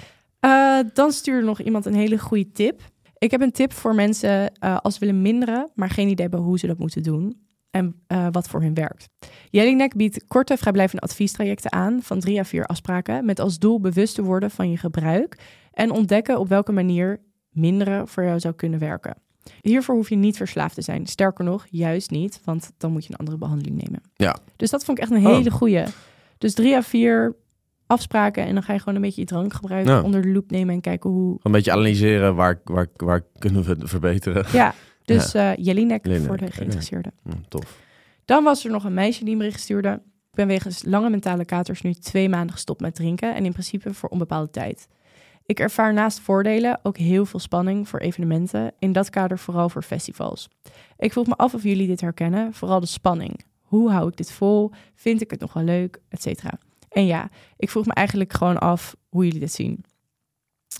[0.93, 2.81] Dan stuurde nog iemand een hele goede tip.
[3.17, 6.59] Ik heb een tip voor mensen als ze willen minderen, maar geen idee hebben hoe
[6.59, 7.41] ze dat moeten doen.
[7.71, 9.09] En eh, wat voor hun werkt.
[9.49, 14.15] Jelinek biedt korte vrijblijvende adviestrajecten aan van drie à vier afspraken met als doel bewust
[14.15, 15.37] te worden van je gebruik
[15.71, 19.15] en ontdekken op welke manier minderen voor jou zou kunnen werken.
[19.61, 21.07] Hiervoor hoef je niet verslaafd te zijn.
[21.07, 24.01] Sterker nog, juist niet, want dan moet je een andere behandeling nemen.
[24.15, 24.35] Ja.
[24.55, 25.35] Dus dat vond ik echt een Oh.
[25.37, 25.83] hele goeie.
[26.37, 27.35] Dus drie à vier
[27.87, 30.01] afspraken en dan ga je gewoon een beetje je drankgebruik Ja.
[30.01, 31.39] onder de loep nemen en kijken hoe.
[31.43, 34.45] Een beetje analyseren waar, waar, waar kunnen we het verbeteren.
[34.53, 34.73] Ja,
[35.13, 37.11] dus eh Jelinek Jelinek, voor de geïnteresseerden.
[37.23, 37.79] Hm, tof.
[38.25, 40.01] Dan was er nog een meisje die me bericht stuurde.
[40.31, 43.93] Ik ben wegens lange mentale katers nu twee maanden gestopt met drinken en in principe
[43.93, 44.87] voor onbepaalde tijd.
[45.45, 49.83] Ik ervaar naast voordelen ook heel veel spanning voor evenementen, in dat kader vooral voor
[49.83, 50.49] festivals.
[50.97, 53.45] Ik vroeg me af of jullie dit herkennen, vooral de spanning.
[53.61, 54.71] Hoe hou ik dit vol?
[54.95, 55.99] Vind ik het nog wel leuk?
[56.09, 56.59] Etcetera.
[56.89, 59.83] En ja, ik vroeg me eigenlijk gewoon af hoe jullie dit zien.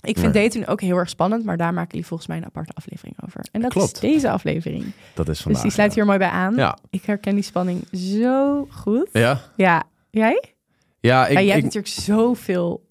[0.00, 0.48] Ik vind Nee.
[0.48, 3.46] daten ook heel erg spannend, maar daar maken jullie volgens mij een aparte aflevering over.
[3.52, 3.94] En dat Klopt.
[3.94, 4.82] is deze aflevering.
[5.14, 5.62] Dat is Dus vandaag.
[5.62, 5.96] die sluit ja.
[5.96, 6.54] hier mooi bij aan.
[6.54, 6.78] Ja.
[6.90, 9.08] Ik herken die spanning zo goed.
[9.12, 9.40] Ja?
[9.56, 10.54] Ja, jij?
[11.00, 12.88] Ja, ik, ja, jij ik, hebt natuurlijk zoveel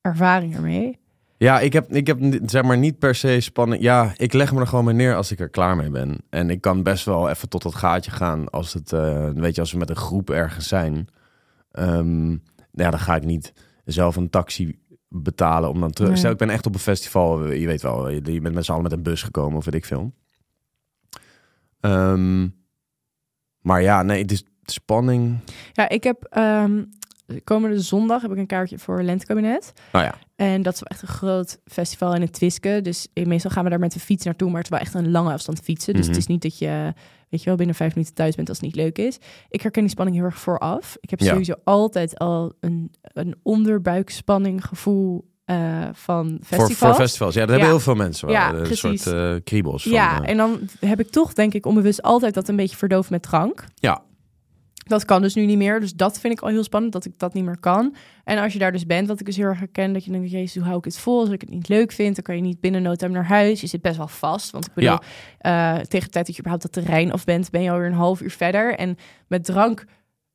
[0.00, 0.98] ervaring ermee.
[1.36, 3.82] ja, ik heb, ik heb zeg maar niet per se spanning.
[3.82, 6.18] Ja, ik leg me er gewoon mee neer als ik er klaar mee ben.
[6.30, 9.60] En ik kan best wel even tot dat gaatje gaan als het, eh, weet je,
[9.60, 11.08] als we met een groep ergens zijn.
[12.72, 13.52] Ja, dan ga ik niet
[13.84, 14.78] zelf een taxi
[15.12, 16.10] betalen om dan terug.
[16.10, 16.18] Nee.
[16.18, 17.52] Stel, ik ben echt op een festival.
[17.52, 19.74] Je weet wel, je je bent met z'n allen met een bus gekomen of weet
[19.74, 20.12] ik veel.
[21.80, 22.48] Ehm,
[23.60, 25.38] maar ja, nee, het is spanning.
[25.72, 26.84] Ja, ik heb ehm,
[27.44, 29.72] komende zondag heb ik een kaartje voor Lentekabinet.
[29.92, 32.80] Nou ja, En dat is wel echt een groot festival in het Twiske.
[32.82, 35.10] Dus meestal gaan we daar met de fiets naartoe, maar het is wel echt een
[35.10, 35.92] lange afstand fietsen.
[35.92, 36.10] Dus Mhm.
[36.10, 36.92] het is niet dat je,
[37.28, 39.18] weet je wel, binnen vijf minuten thuis bent als het niet leuk is.
[39.48, 40.96] Ik herken die spanning heel erg vooraf.
[41.00, 41.26] Ik heb Ja.
[41.30, 46.78] sowieso altijd al een, een onderbuikspanning gevoel eh, van festivals.
[46.78, 47.34] voor festivals.
[47.34, 48.36] Ja, dat hebben heel veel mensen wel.
[48.36, 49.02] Ja, een precies.
[49.02, 49.82] soort eh, kriebels.
[49.82, 52.76] Van, ja, eh, en dan heb ik toch, denk ik, onbewust altijd dat een beetje
[52.76, 53.64] verdoofd met drank.
[53.74, 54.02] Ja.
[54.82, 55.80] Dat kan dus nu niet meer.
[55.80, 57.94] Dus dat vind ik al heel spannend, dat ik dat niet meer kan.
[58.24, 60.30] En als je daar dus bent, wat ik dus heel erg herken, dat je denkt,
[60.30, 61.20] jezus, hoe hou ik het vol?
[61.20, 63.60] Als ik het niet leuk vind, dan kan je niet binnen no time naar huis.
[63.60, 64.50] Je zit best wel vast.
[64.50, 64.98] Want ik bedoel,
[65.38, 65.74] Ja.
[65.78, 67.92] eh, tegen de tijd dat je überhaupt dat terrein af bent, ben je alweer een
[67.92, 68.74] half uur verder.
[68.74, 68.96] En
[69.28, 69.84] met drank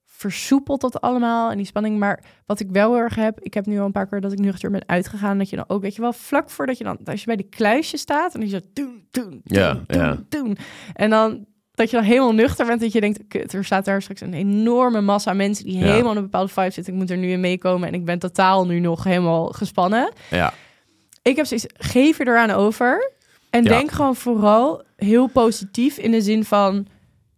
[0.05, 1.99] versoepelt dat allemaal en die spanning.
[1.99, 4.31] Maar wat ik wel heel erg heb, ik heb nu al een paar keer dat
[4.31, 6.99] ik nuchter ben uitgegaan, dat je dan ook, weet je wel, vlak voordat je dan,
[7.03, 10.17] als je bij die kluisje staat en je zo doen, doen, Ja, doen, doen, ja.
[10.29, 10.57] doen.
[10.93, 11.45] En dan
[11.77, 14.33] dat je dan helemaal nuchter bent, dat je denkt, kut, er staat daar straks een
[14.33, 15.85] enorme massa mensen die Ja.
[15.85, 16.93] helemaal in een bepaalde vibe zitten.
[16.93, 20.11] Ik moet er nu in meekomen en ik ben totaal nu nog helemaal gespannen.
[20.29, 20.53] ja.
[21.21, 23.11] Ik heb zoiets, geef je eraan over.
[23.49, 23.69] En Ja.
[23.69, 26.87] denk gewoon vooral heel positief in de zin van...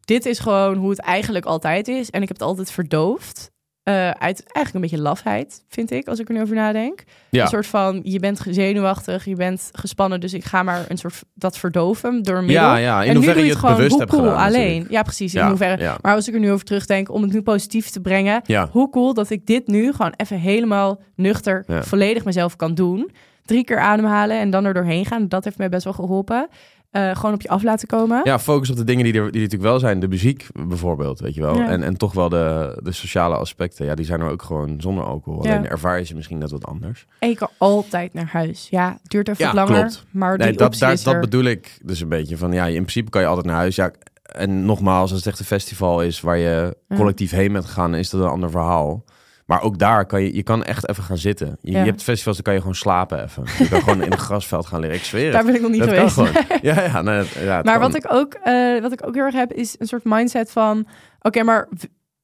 [0.05, 2.09] dit is gewoon hoe het eigenlijk altijd is.
[2.09, 3.51] En ik heb het altijd verdoofd.
[3.89, 7.03] Eh, uit eigenlijk een beetje lafheid, vind ik, als ik er nu over nadenk.
[7.29, 7.41] Ja.
[7.41, 10.19] Een soort van, je bent zenuwachtig, je bent gespannen...
[10.19, 12.63] dus ik ga maar een soort dat verdoven door middel.
[12.63, 14.23] Ja, ja, in en nu doe hoeverre je je het het gewoon bewust hebt cool
[14.23, 14.37] gedaan.
[14.37, 14.65] alleen.
[14.65, 14.91] natuurlijk.
[14.91, 15.81] Ja, precies, in hoeverre.
[15.81, 15.97] ja.
[16.01, 18.41] Maar als ik er nu over terugdenk, om het nu positief te brengen...
[18.45, 23.11] Ja, Hoe cool dat ik dit nu gewoon even helemaal nuchter, volledig mezelf kan doen.
[23.45, 25.27] Drie keer ademhalen en dan er doorheen gaan.
[25.27, 26.47] Dat heeft mij best wel geholpen.
[26.89, 28.21] Eh, gewoon op je af laten komen.
[28.23, 29.99] ja, focus op de dingen die er, die er natuurlijk wel zijn.
[29.99, 31.55] De muziek bijvoorbeeld, weet je wel.
[31.57, 31.67] Ja.
[31.67, 33.85] En, en toch wel de, de sociale aspecten.
[33.85, 35.45] Ja, die zijn er ook gewoon zonder alcohol.
[35.45, 35.51] Ja.
[35.55, 37.05] Alleen ervaar je ze misschien net wat anders.
[37.19, 38.67] En je kan altijd naar huis.
[38.69, 39.75] Ja, het duurt even Ja, langer.
[39.79, 40.05] klopt.
[40.11, 42.37] Maar die Nee, dat, daar, dat bedoel ik dus een beetje.
[42.37, 43.75] Van ja, in principe kan je altijd naar huis.
[43.75, 43.91] Ja,
[44.23, 48.09] en nogmaals, als het echt een festival is waar je collectief heen bent gegaan, is
[48.09, 49.03] dat een ander verhaal.
[49.49, 51.57] Maar ook daar kan je, je kan echt even gaan zitten.
[51.61, 51.79] Je, Ja.
[51.79, 53.43] je hebt festivals, dan kan je gewoon slapen even.
[53.57, 54.99] Je kan gewoon in een grasveld gaan liggen.
[54.99, 55.33] Ik zweer het.
[55.33, 56.15] Daar ben ik nog niet dat geweest.
[56.15, 56.45] kan gewoon.
[56.75, 57.91] Ja, ja, nee, ja, het maar kan.
[57.91, 60.87] wat ik, ook, eh, wat ik ook heel erg heb, is een soort mindset van...
[61.21, 61.67] Oké, maar...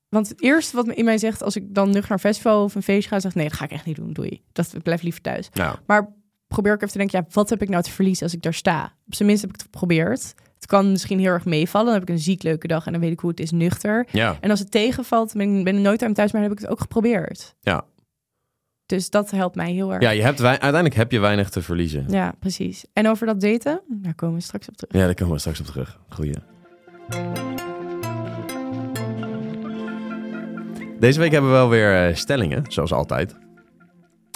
[0.10, 2.64] Want het eerste wat me in mij zegt, als ik dan nuchter naar een festival
[2.64, 4.42] of een feestje ga, zegt nee, dat ga ik echt niet doen, doei.
[4.52, 5.50] Dat ik blijf liever thuis.
[5.54, 5.76] Ja.
[5.86, 6.14] Maar
[6.48, 8.54] probeer ik even te denken, ja, wat heb ik nou te verliezen als ik daar
[8.54, 8.94] sta?
[9.08, 10.34] Op zijn minst heb ik het geprobeerd.
[10.56, 11.86] Het kan misschien heel erg meevallen.
[11.88, 14.08] Dan heb ik een ziek leuke dag en dan weet ik hoe het is nuchter.
[14.12, 16.60] Ja, En als het tegenvalt, ben ik, ben ik nooit aan thuis, maar dan heb
[16.60, 17.56] ik het ook geprobeerd.
[17.62, 17.86] ja.
[18.86, 20.02] Dus dat helpt mij heel erg.
[20.02, 22.06] ja je hebt uiteindelijk heb je weinig te verliezen.
[22.10, 22.86] Ja, precies.
[22.94, 24.94] En over dat daten, daar komen we straks op terug.
[24.94, 26.00] Ja, daar komen we straks op terug.
[26.10, 26.34] Goeie.
[31.00, 33.36] Deze week hebben we wel weer eh, stellingen, zoals altijd.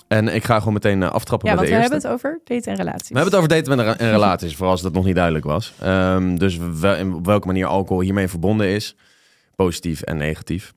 [0.10, 2.08] En ik ga gewoon meteen eh, aftrappen Ja, met want de we eerste.
[2.08, 3.10] hebben het over daten en relaties.
[3.10, 5.74] We hebben het over daten en relaties, voor als dat nog niet duidelijk was.
[5.80, 8.96] Ehm, dus wel, in op welke manier alcohol hiermee verbonden is.
[9.56, 10.74] Positief en negatief.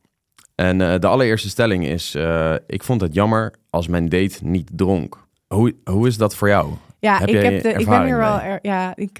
[0.54, 2.14] En eh, de allereerste stelling is...
[2.14, 5.16] eh, ik vond het jammer als mijn date niet dronk.
[5.46, 6.72] Hoe, hoe is dat voor jou?
[6.98, 8.40] Ja, Heb ik, heb de, ik ben hier wel.
[8.40, 9.16] Er, ja, ik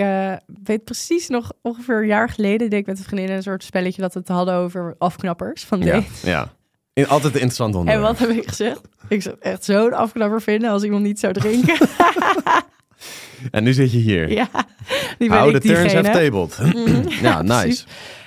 [0.62, 4.02] weet precies nog ongeveer een jaar geleden deed ik met een vriendin een soort spelletje
[4.02, 6.06] dat we het hadden over afknappers van Ja, date.
[6.24, 6.52] ja.
[6.94, 8.18] In, altijd een interessant En onderwerp.
[8.18, 8.80] wat heb ik gezegd?
[9.08, 11.76] Ik zou echt zo'n afknapper vinden als iemand niet zou drinken.
[13.50, 14.30] En nu zit je hier.
[14.30, 14.48] ja,
[15.18, 16.58] die ben How ik the turns have tabled.
[16.58, 17.08] Mhm.
[17.26, 17.84] ja, nice.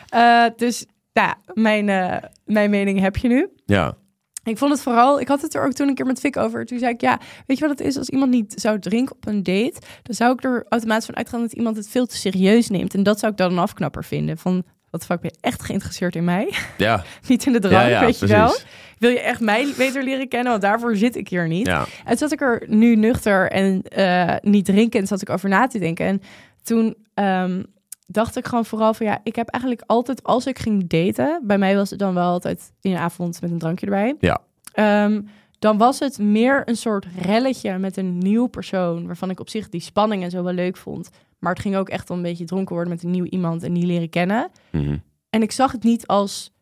[0.09, 3.49] Eh, dus ja, mijn, eh, mijn mening heb je nu.
[3.65, 3.97] Ja.
[4.43, 6.65] Ik vond het vooral, ik had het er ook toen een keer met Fik over.
[6.65, 7.97] Toen zei ik, ja, weet je wat het is?
[7.97, 11.41] Als iemand niet zou drinken op een date, dan zou ik er automatisch van uitgaan
[11.41, 12.93] dat iemand het veel te serieus neemt.
[12.93, 14.37] En dat zou ik dan een afknapper vinden.
[14.37, 14.63] Van,
[14.97, 16.53] wat fuck, ben je echt geïnteresseerd in mij?
[16.77, 17.03] Ja.
[17.27, 18.55] niet in de drank, ja, ja, weet je wel?
[18.97, 20.49] Wil je echt mij beter leren kennen?
[20.49, 21.67] Want daarvoor zit ik hier niet.
[21.67, 21.79] Ja.
[21.79, 25.67] En toen zat ik er nu nuchter en eh, niet drinkend, zat ik over na
[25.67, 26.05] te denken.
[26.05, 26.21] En
[26.63, 27.63] toen ehm,
[28.07, 31.57] dacht ik gewoon vooral van ja, ik heb eigenlijk altijd als ik ging daten, bij
[31.57, 34.15] mij was het dan wel altijd in de avond met een drankje erbij.
[34.19, 34.41] Ja.
[34.73, 35.21] Ehm,
[35.59, 39.69] dan was het meer een soort relletje met een nieuw persoon, waarvan ik op zich
[39.69, 41.09] die spanning en zo wel leuk vond.
[41.45, 43.73] Maar het ging ook echt om een beetje dronken worden met een nieuw iemand en
[43.73, 44.49] die leren kennen.
[44.71, 44.97] Mhm.
[45.29, 46.53] En ik zag het niet als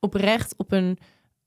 [0.00, 0.98] oprecht op een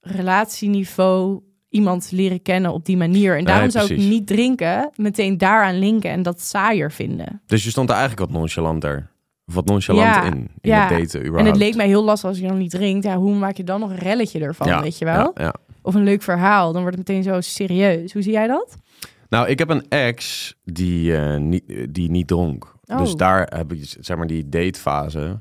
[0.02, 3.30] relatieniveau iemand leren kennen op die manier.
[3.32, 7.42] En Nee, daarom zou ik niet drinken, meteen daaraan linken en dat saaier vinden.
[7.46, 9.10] Dus je stond er eigenlijk wat nonchalanter.
[9.46, 10.80] Wat nonchalant Ja, in, in ja.
[10.88, 11.40] het daten überhaupt.
[11.46, 13.06] En het leek mij heel lastig als je dan niet drinkt.
[13.06, 15.34] Ja, hoe maak je dan nog een relletje ervan, ja, weet je wel?
[15.82, 18.14] Of een leuk verhaal, dan wordt het meteen zo serieus.
[18.14, 18.78] Hoe zie jij dat?
[19.30, 22.76] Nou, ik heb een ex die, eh, niet, die niet dronk.
[22.86, 22.98] Oh.
[22.98, 25.40] Dus daar heb ik, zeg maar, die datefase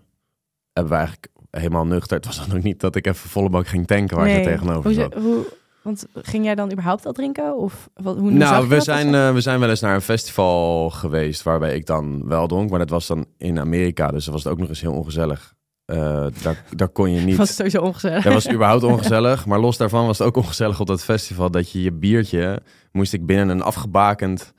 [0.72, 2.16] hebben we eigenlijk helemaal nuchter.
[2.16, 4.82] Het was dan ook niet dat ik even volle bak ging tanken waar ze tegenover
[4.82, 5.14] hoe, zat.
[5.14, 5.46] hoe,
[5.82, 7.56] want ging jij dan überhaupt al drinken?
[7.56, 11.42] Of wat, hoe, Nou, we zijn, eh, we zijn wel eens naar een festival geweest
[11.42, 12.70] waarbij ik dan wel dronk.
[12.70, 15.54] Maar dat was dan in Amerika, dus dat was het ook nog eens heel ongezellig.
[15.86, 17.36] Eh, daar, daar kon je niet...
[17.36, 18.24] was het sowieso ongezellig.
[18.24, 19.46] Dat was überhaupt ongezellig.
[19.46, 21.50] Maar los daarvan was het ook ongezellig op dat festival.
[21.50, 24.52] Dat je je biertje moest ik binnen een afgebakend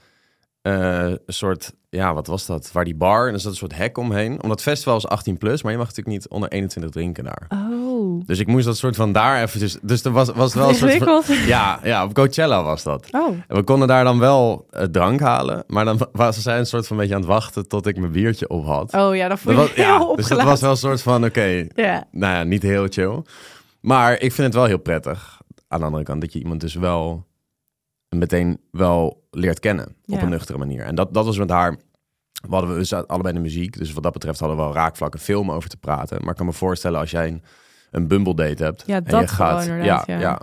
[0.67, 1.73] eh, soort...
[1.89, 2.69] Ja, wat was dat?
[2.73, 4.43] Waar die bar, en er zat een soort hek omheen.
[4.43, 7.47] Omdat festival is 18 plus, maar je mag natuurlijk niet onder 21 drinken daar.
[7.49, 8.21] Oh.
[8.25, 9.77] Dus ik moest dat soort van daar eventjes...
[9.82, 11.36] Dus er was, was wel een soort van...
[11.45, 13.08] Ja, ja, op Coachella was dat.
[13.12, 13.27] Oh.
[13.47, 15.63] En we konden daar dan wel eh, drank halen.
[15.67, 18.49] Maar dan was zij een soort van beetje aan het wachten tot ik mijn biertje
[18.49, 18.93] op had.
[18.93, 21.25] Oh ja, dan voel Dat je was- ja, dus dat was wel een soort van,
[21.25, 22.03] oké, Ja.
[22.12, 23.21] nou ja, niet heel chill.
[23.82, 25.41] Maar ik vind het wel heel prettig.
[25.67, 27.25] Aan de andere kant dat je iemand dus wel
[28.10, 30.82] meteen wel leert kennen op een nuchtere manier.
[30.84, 31.76] En dat, dat was met haar.
[32.50, 35.52] We hadden we allebei de muziek, dus wat dat betreft hadden we wel raakvlakken film
[35.52, 36.17] over te praten.
[36.22, 37.43] Maar ik kan me voorstellen als jij een,
[37.91, 38.84] een Bumble date hebt.
[38.86, 40.04] Ja, en dat je gaat, ja, ja.
[40.08, 40.41] ja,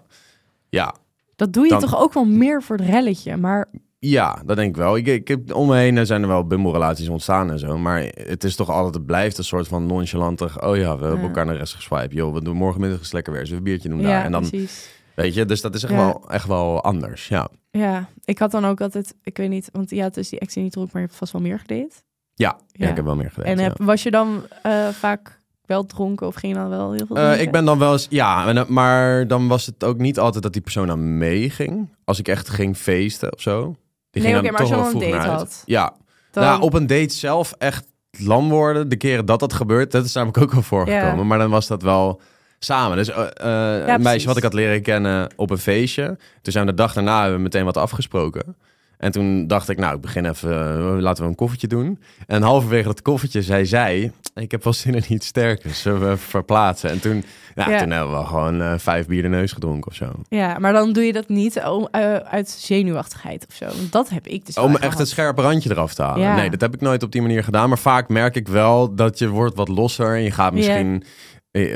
[0.69, 0.95] ja,
[1.37, 3.37] Dat doe je Dan- toch ook wel meer voor het relletje.
[3.37, 3.67] Maar
[3.99, 4.97] ja, dat denk ik wel.
[4.97, 7.79] Ik, ik heb om me heen zijn er wel Bumble-relaties ontstaan en zo.
[7.79, 10.63] Maar het is toch altijd, het blijft een soort van nonchalantig.
[10.63, 11.27] Oh ja, we hebben Ja.
[11.27, 12.15] elkaar naar de rest geswipe.
[12.15, 13.47] Joh, we doen morgenmiddag eens lekker weer.
[13.47, 14.11] We een biertje doen daar?
[14.11, 15.03] ja, En dan, precies.
[15.15, 15.99] Weet je, dus dat is echt, Ja.
[15.99, 17.29] wel, echt wel anders.
[17.29, 20.63] Ja, Ja, ik had dan ook altijd, ik weet niet, want ja, is die die
[20.63, 21.95] niet dronk, maar je hebt vast wel meer gedate.
[22.35, 22.85] ja, ja.
[22.85, 22.91] Ja.
[22.91, 23.47] ik heb wel meer gedaan.
[23.47, 27.07] en heb, was je dan eh, vaak wel dronken of ging je dan wel heel
[27.07, 30.19] veel Eh, ik ben dan wel eens, ja, eh, maar dan was het ook niet
[30.19, 31.89] altijd dat die persoon aan meeging.
[32.05, 33.77] Als ik echt ging feesten of zo.
[34.11, 35.95] Die Nee, ging dan maar toch als je wel een date had, Ja,
[36.31, 38.89] Dan, nou, op een date zelf echt lam worden.
[38.89, 41.17] De keren dat dat gebeurt, dat is namelijk ook wel voorgekomen.
[41.17, 41.23] Ja.
[41.25, 42.21] Maar dan was dat wel
[42.65, 42.97] samen.
[42.97, 44.25] Dus eh, een meisje precies.
[44.25, 46.05] wat ik had leren kennen op een feestje.
[46.43, 48.57] Toen zijn we de dag daarna hebben we meteen wat afgesproken.
[48.99, 51.99] En toen dacht ik, nou, ik begin even, eh, laten we een koffietje doen.
[52.27, 56.17] En halverwege dat koffietje zei zij, ik heb wel zin in iets sterkers, zullen we
[56.17, 56.91] verplaatsen?
[56.91, 57.25] En toen,
[57.55, 57.79] ja, Ja.
[57.79, 60.11] toen hebben we gewoon vijf bier de neus gedronken of zo.
[60.29, 63.65] ja, maar dan doe je dat niet om, eh, uit zenuwachtigheid of zo.
[63.65, 66.21] Want dat heb ik dus Om echt het scherpe randje eraf te halen.
[66.23, 66.35] Ja.
[66.37, 67.69] Nee, dat heb ik nooit op die manier gedaan.
[67.69, 70.15] Maar vaak merk ik wel dat je wordt wat losser.
[70.15, 71.05] En je gaat misschien,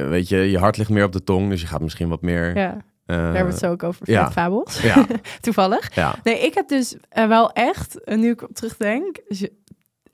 [0.08, 1.50] weet je, je hart ligt meer op de tong.
[1.50, 2.56] Dus je gaat misschien wat meer...
[2.56, 4.10] Ja, eh, daar hebben we het zo ook over.
[4.10, 4.20] ja.
[4.20, 4.30] Ja.
[4.30, 5.06] Fabels, ja,
[5.40, 5.94] toevallig.
[5.94, 6.14] ja.
[6.22, 9.48] Nee, ik heb dus eh, wel echt, en nu ik op terugdenk, dus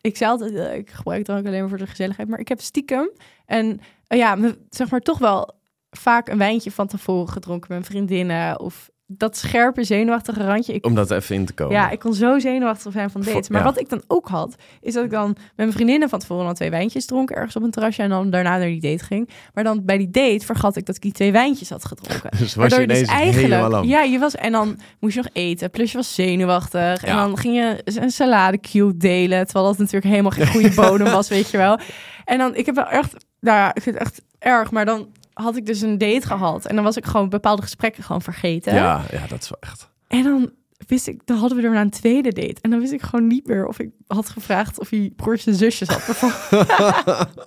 [0.01, 2.61] ik zei altijd, eh, ik gebruik drank alleen maar voor de gezelligheid, maar ik heb
[2.61, 3.11] stiekem
[3.47, 4.39] en eh, ja,
[4.71, 5.53] zeg maar toch wel
[5.91, 10.73] vaak een wijntje van tevoren gedronken met mijn vriendinnen of dat scherpe zenuwachtige randje.
[10.73, 11.75] Ik, Om dat even in te komen.
[11.75, 13.49] ja, ik kon zo zenuwachtig zijn van dates.
[13.49, 13.67] Maar ja.
[13.67, 16.55] wat ik dan ook had, is dat ik dan met mijn vriendinnen van tevoren al
[16.55, 19.29] twee wijntjes dronk ergens op een terrasje en dan daarna naar die date ging.
[19.55, 22.31] Maar dan bij die date vergat ik dat ik die twee wijntjes had gedronken.
[22.39, 25.23] Dus was je Waardoor je ineens dus eigenlijk, ja, je was en dan moest je
[25.23, 29.67] nog eten, plus je was zenuwachtig en dan ging je een salade cube delen, terwijl
[29.67, 31.79] dat natuurlijk helemaal geen goede bodem was, weet je wel.
[32.25, 35.09] En dan, ik heb wel echt, nou ja, ik vind het echt erg, maar dan
[35.35, 38.75] had ik dus een date gehad en dan was ik gewoon bepaalde gesprekken gewoon vergeten.
[38.75, 39.89] Ja, ja, dat is wel echt...
[40.09, 40.51] En dan
[40.87, 43.47] wist ik, dan hadden we er een tweede date en dan wist ik gewoon niet
[43.47, 46.23] meer of ik had gevraagd of hij broers en zusjes had.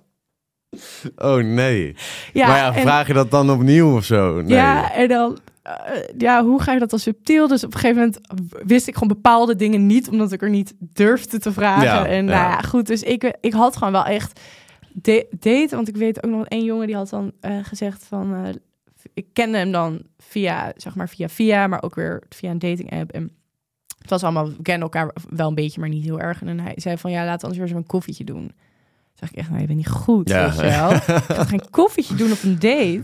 [1.16, 1.96] Oh nee.
[2.34, 4.42] ja, maar ja, en- vraag je dat dan opnieuw of zo?
[4.42, 4.58] Nee.
[4.58, 5.74] Ja, en dan, eh,
[6.18, 7.48] ja, hoe ga je dat dan subtiel?
[7.48, 8.20] Dus op een gegeven moment
[8.66, 11.84] wist ik gewoon bepaalde dingen niet, omdat ik er niet durfde te vragen.
[11.84, 12.32] Ja, en ja.
[12.32, 14.40] nou ja, goed, dus ik, ik had gewoon wel echt
[15.02, 18.36] de- date, want ik weet ook nog één jongen die had dan eh, gezegd van,
[18.46, 18.54] eh,
[19.14, 22.92] ik kende hem dan via, zeg maar via via, maar ook weer via een dating
[22.92, 23.32] app en
[24.00, 26.42] het was allemaal, we kennen elkaar wel een beetje, maar niet heel erg.
[26.42, 28.52] En hij zei van, ja, laten we anders weer zo'n koffietje doen.
[29.14, 30.46] zeg ik echt, nou, je bent niet goed, Ja.
[30.50, 30.92] weet je wel.
[30.92, 31.02] Ik
[31.36, 33.04] ga geen koffietje doen op een date.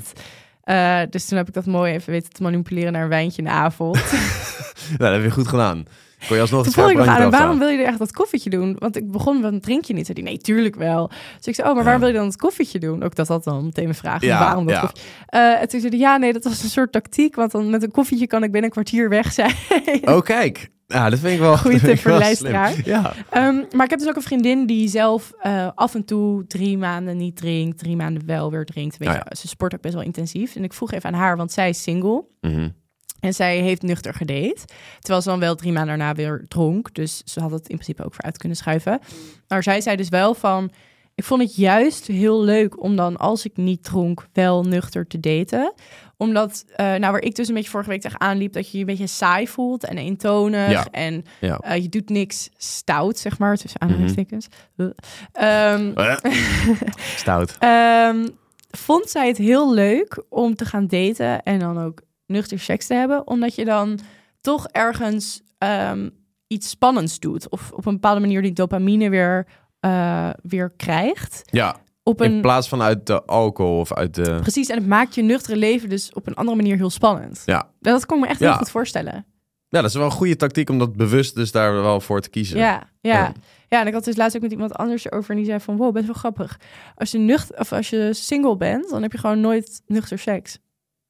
[0.64, 3.48] Eh, dus toen heb ik dat mooi even weten te manipuleren naar een wijntje in
[3.48, 4.04] de avond.
[4.98, 5.86] Nou, dat heb je goed gedaan.
[6.28, 8.50] Kon je alsnog Toen vroeg ik nog aan waarom wil je er echt dat koffietje
[8.50, 8.76] doen?
[8.80, 10.06] Want ik begon met, drink je niet?
[10.06, 11.08] Zei hij, nee, tuurlijk wel.
[11.38, 13.04] Dus ik zei, oh, maar waarom wil je dan het koffietje doen?
[13.04, 14.92] Ook dat had dan meteen mijn vraag, Ja, waarom dat ja.
[15.26, 17.36] Eh, en toen zei hij, ja, nee, dat was een soort tactiek.
[17.36, 19.52] Want dan met een koffietje kan ik binnen een kwartier weg zijn.
[20.04, 20.72] Oh, kijk.
[20.88, 22.52] Ja, dat vind ik wel vind tip voor de wel slim.
[22.52, 22.74] luisteraar.
[22.86, 23.14] Ja.
[23.30, 26.78] Ehm, maar ik heb dus ook een vriendin die zelf eh, af en toe drie
[26.78, 28.98] maanden niet drinkt, drie maanden wel weer drinkt.
[28.98, 30.56] Weet Ah, je, Ze sport ook best wel intensief.
[30.56, 32.24] En ik vroeg even aan haar, want zij is single.
[32.42, 32.70] Mhm.
[33.24, 34.58] En zij heeft nuchter gedate.
[35.00, 36.94] Terwijl ze dan wel drie maanden daarna weer dronk.
[36.94, 39.00] Dus ze had het in principe ook vooruit kunnen schuiven.
[39.48, 40.72] Maar zij zei dus wel van...
[41.16, 45.20] Ik vond het juist heel leuk om dan, als ik niet dronk, wel nuchter te
[45.20, 45.74] daten.
[46.18, 48.54] Omdat, eh, nou waar ik dus een beetje vorige week tegenaan liep...
[48.54, 50.70] dat je je een beetje saai voelt en eentonig.
[50.70, 50.88] Ja.
[50.92, 51.58] En Ja.
[51.58, 54.48] eh, je doet niks stout, zeg maar, tussen aanhalingstekens.
[55.32, 56.16] Ehm, Eh,
[57.16, 57.56] Stout.
[57.60, 58.28] Ehm,
[58.72, 62.94] vond zij het heel leuk om te gaan daten en dan ook nuchter seks te
[62.94, 64.00] hebben, omdat je dan
[64.42, 66.10] toch ergens ehm,
[66.48, 69.48] iets spannends doet of op een bepaalde manier die dopamine weer,
[69.80, 71.42] eh, weer krijgt.
[71.46, 74.38] Ja, Op in een, plaats van uit de alcohol of uit de...
[74.42, 77.42] precies, en het maakt je nuchtere leven dus op een andere manier heel spannend.
[77.46, 77.70] Ja.
[77.80, 78.48] Dat kan ik me echt Ja.
[78.50, 79.14] heel goed voorstellen.
[79.70, 82.30] ja, dat is wel een goede tactiek om dat bewust dus daar wel voor te
[82.30, 82.58] kiezen.
[82.58, 83.14] Ja, ja.
[83.14, 83.34] Ja.
[83.70, 83.82] ja.
[83.82, 85.94] en ik had dus laatst ook met iemand anders over en die zei van, wow,
[85.94, 86.60] best wel grappig.
[86.96, 90.58] Als je nuchter of als je single bent, dan heb je gewoon nooit nuchter seks.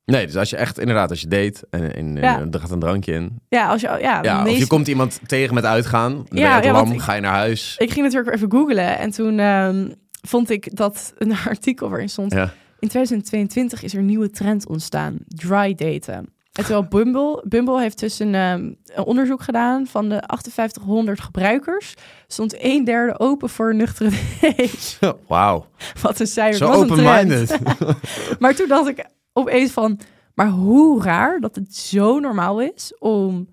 [0.06, 2.40] Nee, dus als je echt inderdaad, als je date en, en Ja.
[2.40, 3.40] eh, er gaat een drankje in.
[3.50, 6.14] Ja, als je, ja, Ja, of meest- je komt iemand tegen met uitgaan.
[6.14, 7.76] Dan ben je Ja, lam, ik- ga je naar huis.
[7.78, 9.92] Ik ging natuurlijk even googlen en toen ehm,
[10.28, 12.34] vond ik dat een artikel waarin stond...
[12.80, 16.14] In 2022 is er een nieuwe trend ontstaan, dry daten.
[16.14, 21.94] En terwijl Bumble, Bumble heeft dus een, ehm, een onderzoek gedaan van de 5800 gebruikers,
[22.28, 24.10] stond een derde open voor nuchtere
[24.42, 25.16] date.
[25.28, 25.66] Wauw,
[26.02, 26.58] Wat een cijfer.
[26.68, 27.60] zo open-minded.
[28.40, 30.00] Maar toen dacht ik opeens van,
[30.36, 33.48] maar hoe raar dat het zo normaal is om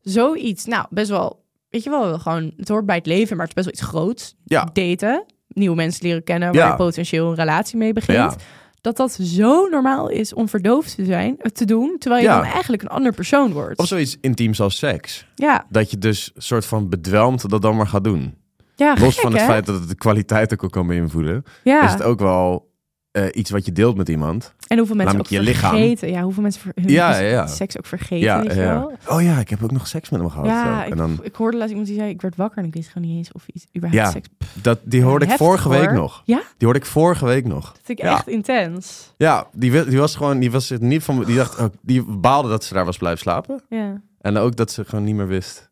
[0.00, 3.56] zoiets, nou best wel, weet je wel, gewoon, het hoort bij het leven, maar het
[3.56, 4.36] is best wel iets groots.
[4.44, 4.70] Ja.
[4.72, 6.70] Daten, nieuwe mensen leren kennen, waar Ja.
[6.70, 8.18] je potentieel een relatie mee begint.
[8.18, 8.34] Ja.
[8.80, 12.42] Dat dat zo normaal is om verdoofd te zijn, eh, te doen, terwijl je dan
[12.44, 13.78] eigenlijk een ander persoon wordt.
[13.78, 15.26] Of zoiets intiems als seks.
[15.34, 18.34] Ja, Dat je dus soort van bedwelmd dat dan maar gaat doen.
[18.76, 19.46] ja Los gek, van het hè?
[19.46, 21.42] feit dat het de kwaliteit ook kan beïnvloeden.
[21.64, 21.84] ja.
[21.84, 22.69] Is het ook wel
[23.12, 24.54] eh, iets wat je deelt met iemand.
[24.66, 25.70] En hoeveel mensen ook je lichaam.
[25.70, 26.10] vergeten.
[26.10, 27.46] Ja, hoeveel mensen hun Ja, ja, ja.
[27.46, 28.74] seks ook vergeten, Ja, weet je ja.
[28.74, 28.92] wel?
[29.08, 30.46] Oh ja, ik heb ook nog seks met hem gehad.
[30.46, 32.88] Ja, En dan, ik hoorde laatst iemand die zei, ik werd wakker en ik wist
[32.90, 34.10] gewoon niet eens of iets überhaupt Ja.
[34.10, 34.28] seks...
[34.62, 36.22] dat, die hoorde ik vorige week nog.
[36.24, 36.36] Ja?
[36.36, 37.72] Die hoorde ik vorige week nog.
[37.72, 39.14] Dat vind ik echt intens.
[39.16, 42.48] Ja, die, die was gewoon, die was het niet van, die dacht, oh, die baalde
[42.48, 43.60] dat ze daar was blijven slapen.
[43.68, 45.69] Ja, En ook dat ze gewoon niet meer wist.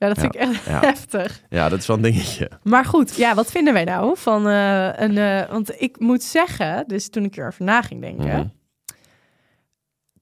[0.00, 1.42] Ja dat vind ik echt heftig.
[1.48, 2.50] Ja, dat is wel een dingetje.
[2.62, 5.18] Maar goed, ja, wat vinden wij nou van eh, een...
[5.18, 8.26] eh, want ik moet zeggen, dus toen ik erover na ging denken...
[8.26, 8.46] Mhm.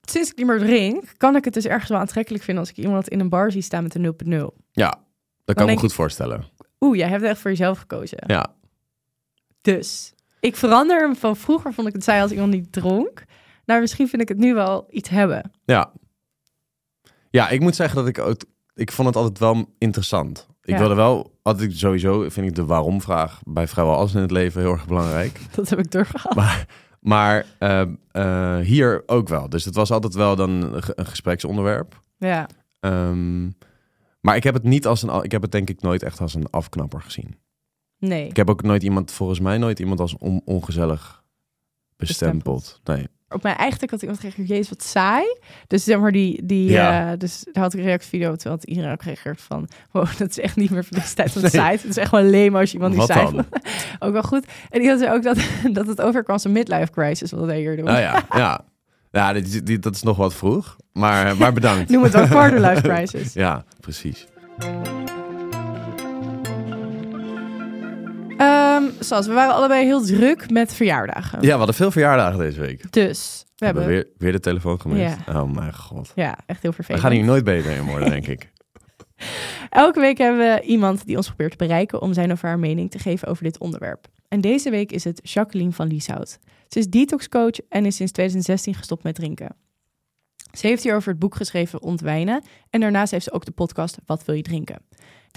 [0.03, 2.65] Sinds ik niet meer drink, kan ik het dus ergens wel aantrekkelijk vinden...
[2.65, 4.65] als ik iemand in een bar zie staan met een 0.0.
[4.73, 4.95] Ja,
[5.45, 6.45] dat kan ik me goed voorstellen.
[6.81, 8.19] Oeh, jij hebt echt voor jezelf gekozen.
[8.27, 8.47] Ja,
[9.61, 13.23] Dus ik verander hem van vroeger vond ik het zij als iemand niet dronk...
[13.65, 15.51] naar misschien vind ik het nu wel iets hebben.
[15.65, 15.93] ja.
[17.31, 18.41] Ja, ik moet zeggen dat ik ook,
[18.79, 20.47] ik vond het altijd wel interessant.
[20.63, 20.79] Ik Ja.
[20.81, 24.73] wilde wel, altijd sowieso, vind ik de waarom-vraag bij vrijwel alles in het leven heel
[24.73, 25.41] erg belangrijk.
[25.57, 26.35] Dat heb ik doorgehad.
[26.35, 26.67] Maar,
[27.01, 29.49] maar eh, eh, hier ook wel.
[29.49, 32.03] Dus het was altijd wel dan een, ge- een gespreksonderwerp.
[32.19, 32.49] Ja,
[32.81, 33.45] Ehm,
[34.21, 36.35] maar ik heb het niet als een, ik heb het denk ik nooit echt als
[36.35, 37.37] een afknapper gezien.
[37.99, 38.29] nee.
[38.29, 41.23] Ik heb ook nooit iemand, volgens mij nooit iemand als on- ongezellig
[41.97, 42.81] bestempeld.
[42.85, 43.09] Nee.
[43.31, 45.37] Op mijn eigen tik had iemand gereageerd, jezus, wat saai.
[45.67, 47.13] Dus zeg maar die, die Ja.
[47.13, 50.39] eh, dus daar had ik een reactievideo, terwijl had iedereen ook van, wow, dat is
[50.39, 51.51] echt niet meer voor deze tijd van Nee.
[51.51, 51.77] saai.
[51.77, 53.27] Het is echt gewoon leem als je iemand die saai.
[53.99, 54.47] Ook wel goed.
[54.71, 55.37] En die had zei ook dat,
[55.73, 57.85] dat het overkwam als een midlife crisis, wat wij hier doen.
[57.85, 58.61] Nou ja, ja.
[59.11, 60.77] Ja, dit, dit- dat is nog wat vroeg.
[60.93, 61.91] Maar, maar bedankt.
[61.91, 63.33] Noem het wel quarter life crisis.
[63.33, 64.27] Ja, precies.
[68.39, 71.41] Ehm zoals, we waren allebei heel druk met verjaardagen.
[71.41, 72.93] Ja, we hadden veel verjaardagen deze week.
[72.93, 75.17] Dus, we We hebben hebben, weer, weer de telefoon gemist.
[75.29, 76.13] Oh mijn god.
[76.15, 77.05] ja, echt heel We vervelend.
[77.05, 78.51] gaan hier nooit beter in worden, denk ik.
[79.71, 82.91] Elke week hebben we iemand die ons probeert te bereiken om zijn of haar mening
[82.91, 84.07] te geven over dit onderwerp.
[84.29, 86.39] En deze week is het Jacqueline van Lieshout.
[86.69, 89.57] Ze is detoxcoach en is sinds 2016 gestopt met drinken.
[90.59, 94.25] Ze heeft hierover het boek geschreven Ontwijnen en daarnaast heeft ze ook de podcast Wat
[94.25, 94.79] wil je drinken?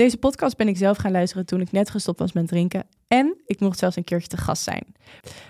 [0.01, 3.41] Deze podcast ben ik zelf gaan luisteren toen ik net gestopt was met drinken en
[3.45, 4.95] ik mocht zelfs een keertje te gast zijn.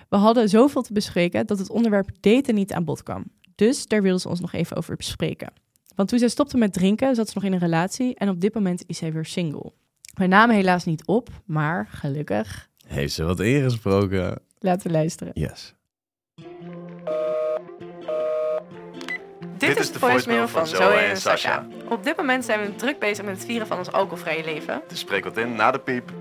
[0.10, 3.24] We hadden zoveel te bespreken dat het onderwerp daten niet aan bod kwam.
[3.56, 5.54] Dus daar wilden ze ons nog even over bespreken.
[5.96, 8.54] Want toen zij stopte met drinken, zat ze nog in een relatie en op dit
[8.54, 9.72] moment is zij weer single.
[10.14, 14.42] We namen helaas niet op, maar gelukkig Heeft ze wat ingesproken?
[14.60, 15.32] Laten we luisteren.
[15.34, 15.74] Yes.
[19.68, 21.66] Dit is de voicemail van Zoe en Sasha.
[21.90, 24.82] Op dit moment zijn we druk bezig met het vieren van ons alcoholvrije leven.
[24.88, 26.12] Dus spreek wat in na de piep.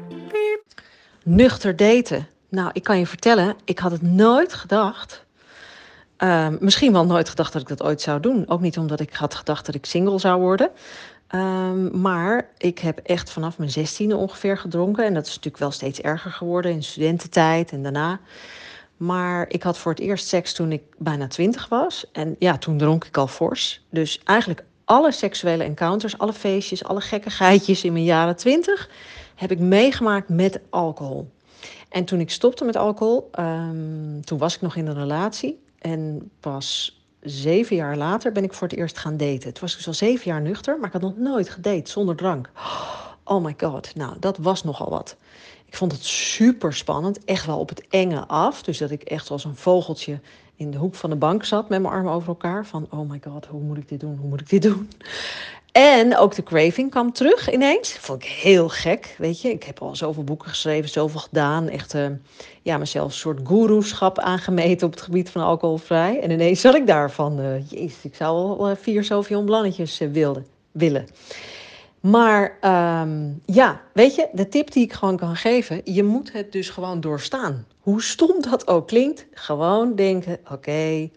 [1.24, 2.28] Nuchter daten.
[2.48, 5.24] Nou, ik kan je vertellen, ik had het nooit gedacht.
[6.16, 8.48] Ehm, misschien wel nooit gedacht dat ik dat ooit zou doen.
[8.48, 10.70] Ook niet omdat ik had gedacht dat ik single zou worden.
[11.28, 15.04] Ehm, maar ik heb echt vanaf mijn zestiende ongeveer gedronken.
[15.04, 18.20] En dat is natuurlijk wel steeds erger geworden in studententijd en daarna.
[19.00, 22.04] Maar ik had voor het eerst seks toen ik bijna twintig was.
[22.12, 23.84] En ja, toen dronk ik al fors.
[23.90, 28.90] Dus eigenlijk alle seksuele encounters, alle feestjes, alle gekkigheidjes in mijn jaren twintig...
[29.34, 31.30] heb ik meegemaakt met alcohol.
[31.88, 35.62] En toen ik stopte met alcohol, ehm, toen was ik nog in een relatie.
[35.78, 39.48] En pas zeven jaar later ben ik voor het eerst gaan daten.
[39.48, 42.50] Het was dus al zeven jaar nuchter, maar ik had nog nooit gedate zonder drank.
[43.24, 45.16] Oh my god, nou, dat was nogal wat.
[45.70, 48.62] Ik vond het super spannend, echt wel op het enge af.
[48.62, 50.20] Dus dat ik echt als een vogeltje
[50.56, 52.66] in de hoek van de bank zat met mijn armen over elkaar.
[52.66, 54.16] Van, oh my god, hoe moet ik dit doen?
[54.20, 54.88] Hoe moet ik dit doen?
[55.72, 57.92] En ook de craving kwam terug ineens.
[57.92, 59.50] Vond ik heel gek, weet je.
[59.50, 61.68] Ik heb al zoveel boeken geschreven, zoveel gedaan.
[61.68, 62.06] Echt, uh,
[62.62, 66.20] ja, mezelf een soort goeroeschap aangemeten op het gebied van alcoholvrij.
[66.20, 69.98] En ineens zat ik daar van, uh, jezus, ik zou wel uh, vier zoveel blannetjes
[69.98, 71.08] wilde, willen.
[72.00, 72.58] Maar
[73.02, 76.70] um, ja, weet je, de tip die ik gewoon kan geven, je moet het dus
[76.70, 77.66] gewoon doorstaan.
[77.80, 81.12] Hoe stom dat ook klinkt, gewoon denken, oké, okay,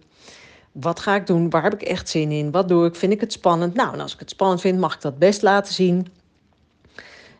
[0.71, 1.49] wat ga ik doen?
[1.49, 2.51] Waar heb ik echt zin in?
[2.51, 2.95] Wat doe ik?
[2.95, 3.73] Vind ik het spannend?
[3.73, 6.07] Nou, en als ik het spannend vind, mag ik dat best laten zien.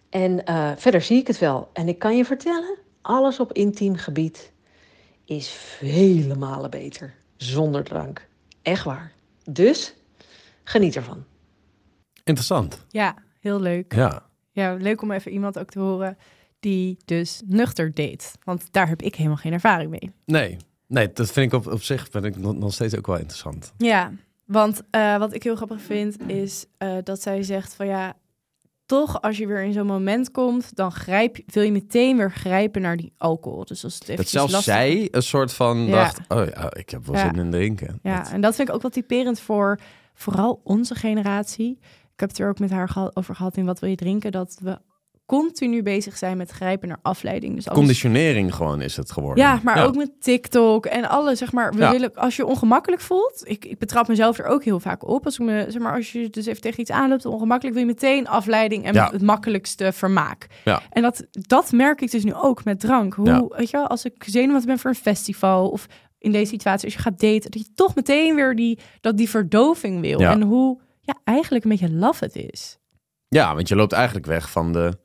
[0.09, 1.69] En uh, verder zie ik het wel.
[1.73, 4.51] En ik kan je vertellen, alles op intiem gebied
[5.25, 8.27] is vele malen beter zonder drank.
[8.61, 9.11] Echt waar.
[9.49, 9.93] Dus
[10.63, 11.23] geniet ervan.
[12.23, 12.85] Interessant.
[12.89, 13.93] Ja, heel leuk.
[13.95, 14.25] Ja.
[14.51, 16.17] Ja, leuk om even iemand ook te horen
[16.59, 18.31] die dus nuchter deed.
[18.43, 20.11] Want daar heb ik helemaal geen ervaring mee.
[20.25, 20.57] Nee,
[20.93, 23.73] Nee, dat vind ik op, op zich ben ik nog, nog steeds ook wel interessant.
[23.77, 24.11] Ja,
[24.45, 28.13] want uh, wat ik heel grappig vind is uh, dat zij zegt van ja,
[28.85, 32.81] toch als je weer in zo'n moment komt, dan grijp, wil je meteen weer grijpen
[32.81, 33.65] naar die alcohol.
[33.65, 34.73] Dus als het dat zelfs lastig...
[34.73, 35.91] zij een soort van ja.
[35.91, 37.29] dacht, oh ja, ik heb wel ja.
[37.33, 37.99] zin in drinken.
[38.03, 38.31] Ja, dat...
[38.31, 39.79] en dat vind ik ook wel typerend voor
[40.13, 41.79] vooral onze generatie.
[42.23, 44.57] Ik heb het er ook met haar over gehad in wat wil je drinken, dat
[44.61, 44.77] we
[45.25, 47.55] continu bezig zijn met grijpen naar afleiding.
[47.55, 47.79] Dus alles...
[47.79, 49.43] Conditionering gewoon is het geworden.
[49.43, 51.37] Ja, maar ook met TikTok en alles.
[51.37, 51.91] Zeg maar, we ja.
[51.91, 55.25] willen, als je ongemakkelijk voelt, ik, ik betrap mezelf er ook heel vaak op.
[55.25, 57.93] Als, ik me, zeg maar, als je dus even tegen iets aanloopt, ongemakkelijk, wil je
[57.93, 60.47] meteen afleiding en het makkelijkste vermaak.
[60.63, 60.81] Ja.
[60.89, 63.13] En dat, dat merk ik dus nu ook met drank.
[63.13, 66.85] Hoe, weet je wel, als ik zenuwachtig ben voor een festival of in deze situatie,
[66.85, 70.19] als je gaat daten, dat je toch meteen weer die, dat die verdoving wil.
[70.19, 72.77] En hoe ja, eigenlijk een beetje laf het is.
[73.27, 74.97] Ja, want je loopt eigenlijk weg van de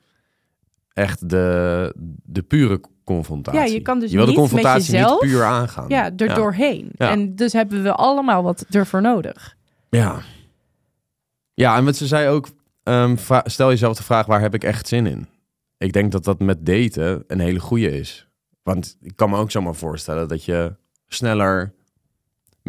[0.93, 3.61] echt de, de pure confrontatie.
[3.61, 5.89] Ja, je kan dus je wil niet de confrontatie met jezelf, niet puur aangaan.
[5.89, 6.35] Ja, er ja.
[6.35, 6.91] doorheen.
[6.93, 7.11] Ja.
[7.11, 9.57] En dus hebben we allemaal wat ervoor nodig.
[9.89, 10.21] Ja.
[11.55, 12.49] Ja, en wat ze zei ook,
[12.83, 15.29] um, stel jezelf de vraag, waar heb ik echt zin in?
[15.79, 18.29] Ik denk dat dat met daten een hele goede is.
[18.63, 20.77] Want ik kan me ook zomaar voorstellen dat je
[21.07, 21.75] sneller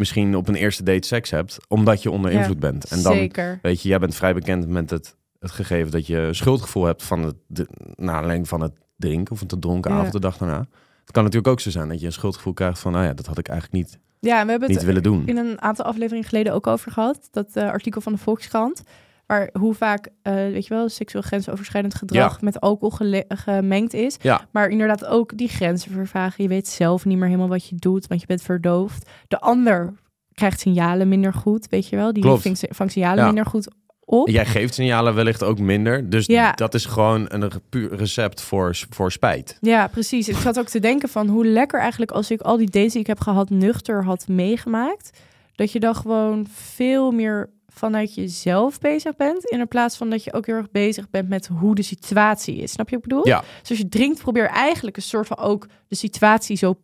[0.00, 2.84] misschien op een eerste date seks hebt, omdat je onder invloed ja, bent.
[2.84, 3.58] En dan, zeker.
[3.62, 7.22] weet je, jij bent vrij bekend met het het gegeven dat je schuldgevoel hebt van
[7.22, 10.66] het, de, naar aanleiding van het drinken of een te dronken avond de dag daarna.
[11.00, 13.26] Het kan natuurlijk ook zo zijn dat je een schuldgevoel krijgt van, nou ja, dat
[13.26, 15.26] had ik eigenlijk niet, ja, we hebben niet het willen doen.
[15.26, 17.28] in een aantal afleveringen geleden ook over gehad.
[17.30, 18.82] Dat uh, artikel van de Volkskrant.
[19.30, 22.38] Waar hoe vaak, uh, weet je wel, seksueel grensoverschrijdend gedrag Ja.
[22.40, 24.16] met alcohol gemengd is.
[24.22, 26.42] Ja, Maar inderdaad ook die grenzen vervagen.
[26.42, 29.08] Je weet zelf niet meer helemaal wat je doet, want je bent verdoofd.
[29.28, 29.92] De ander
[30.34, 32.12] krijgt signalen minder goed, weet je wel.
[32.12, 33.26] Die vangt, vangt signalen Ja.
[33.26, 33.68] minder goed
[34.04, 34.28] op.
[34.28, 36.10] jij geeft signalen wellicht ook minder.
[36.10, 36.52] Dus Ja.
[36.52, 39.58] dat is gewoon een puur recept voor, voor spijt.
[39.60, 40.28] Ja, precies.
[40.28, 43.00] Ik zat ook te denken van hoe lekker eigenlijk als ik al die dates die
[43.00, 45.18] ik heb gehad nuchter had meegemaakt.
[45.54, 47.50] Dat je dan gewoon veel meer
[47.80, 49.44] vanuit jezelf bezig bent.
[49.44, 52.72] In plaats van dat je ook heel erg bezig bent met hoe de situatie is.
[52.72, 53.26] Snap je wat ik bedoel?
[53.28, 56.74] Ja, Dus als je drinkt, probeer eigenlijk een soort van ook de situatie zo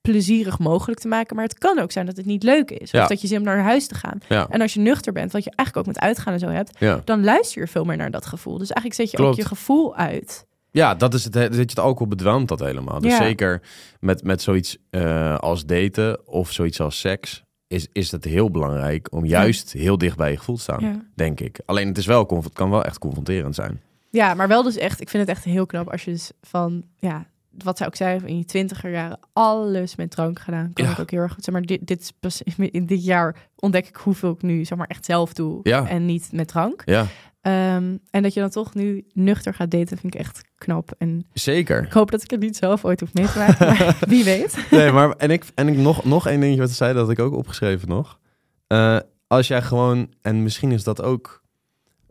[0.00, 1.36] plezierig mogelijk te maken.
[1.36, 2.90] Maar het kan ook zijn dat het niet leuk is.
[2.90, 3.02] Ja.
[3.02, 4.18] Of dat je zin hebt naar huis te gaan.
[4.28, 6.78] ja, En als je nuchter bent, wat je eigenlijk ook met uitgaan en zo hebt,
[6.78, 7.00] ja.
[7.04, 8.58] dan luister je veel meer naar dat gevoel.
[8.58, 9.32] Dus eigenlijk zet je Klopt.
[9.32, 10.46] ook je gevoel uit.
[10.70, 11.32] Ja, dat is het.
[11.32, 13.00] Dat je het alcohol bedwelmt dat helemaal.
[13.00, 13.18] Dus Ja.
[13.22, 13.62] zeker
[14.00, 17.42] met, met zoiets eh, als daten of zoiets als seks.
[17.68, 21.02] Is, is het heel belangrijk om juist heel dicht bij je gevoel te staan, Ja.
[21.14, 21.60] denk ik.
[21.64, 23.80] Alleen het, is wel, het kan wel echt confronterend zijn.
[24.10, 26.84] Ja, maar wel dus echt, ik vind het echt heel knap als je dus van,
[26.98, 30.72] ja, wat zou ik zeggen, in je twintiger jaren alles met drank gedaan.
[30.72, 30.90] Kan Ja.
[30.92, 31.44] ik ook heel erg goed.
[31.44, 34.78] Zeg maar, dit, dit is pas in dit jaar ontdek ik hoeveel ik nu, zeg
[34.78, 35.88] maar, echt zelf doe Ja.
[35.88, 36.82] en niet met drank.
[36.84, 37.06] Ja,
[37.46, 40.94] Ehm, en dat je dan toch nu nuchter gaat daten, vind ik echt knap.
[40.98, 41.82] En Zeker.
[41.84, 44.66] ik hoop dat ik het niet zelf ooit hoef mee te maken, maar wie weet.
[44.70, 47.18] Nee, maar en ik, en ik nog, nog één dingetje wat ze zei, dat ik
[47.18, 48.18] ook opgeschreven nog.
[48.66, 51.42] Eh, als jij gewoon, en misschien is dat ook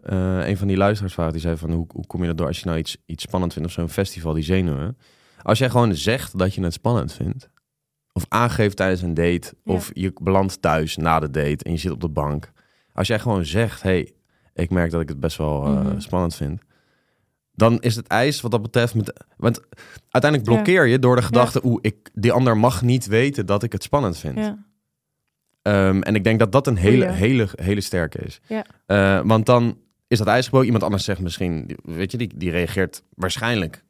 [0.04, 2.60] eh, een van die luisteraarsvragen die zei van hoe, hoe kom je dat door als
[2.60, 4.98] je nou iets, iets spannend vindt of zo'n festival, die zenuwen.
[5.42, 7.50] Als jij gewoon zegt dat je het spannend vindt,
[8.14, 9.74] of aangeeft tijdens een date, Ja.
[9.74, 12.52] of je belandt thuis na de date en je zit op de bank.
[12.94, 14.12] Als jij gewoon zegt, hey,
[14.56, 16.00] ik merk dat ik het best wel eh, Mhm.
[16.00, 16.62] spannend vind.
[17.52, 18.96] Dan is het ijs wat dat betreft.
[18.96, 19.62] Met, want
[20.10, 23.72] uiteindelijk blokkeer je door de gedachte, oeh, ik, die ander mag niet weten dat ik
[23.72, 24.38] het spannend vind.
[24.38, 24.66] Ja.
[25.62, 28.40] Ehm, en ik denk dat dat een hele, hele, hele sterke is.
[28.48, 28.66] Ja.
[28.86, 29.78] Eh, want dan
[30.08, 30.66] is dat ijs gebroken.
[30.66, 33.84] Iemand anders zegt misschien, weet je, die, die reageert waarschijnlijk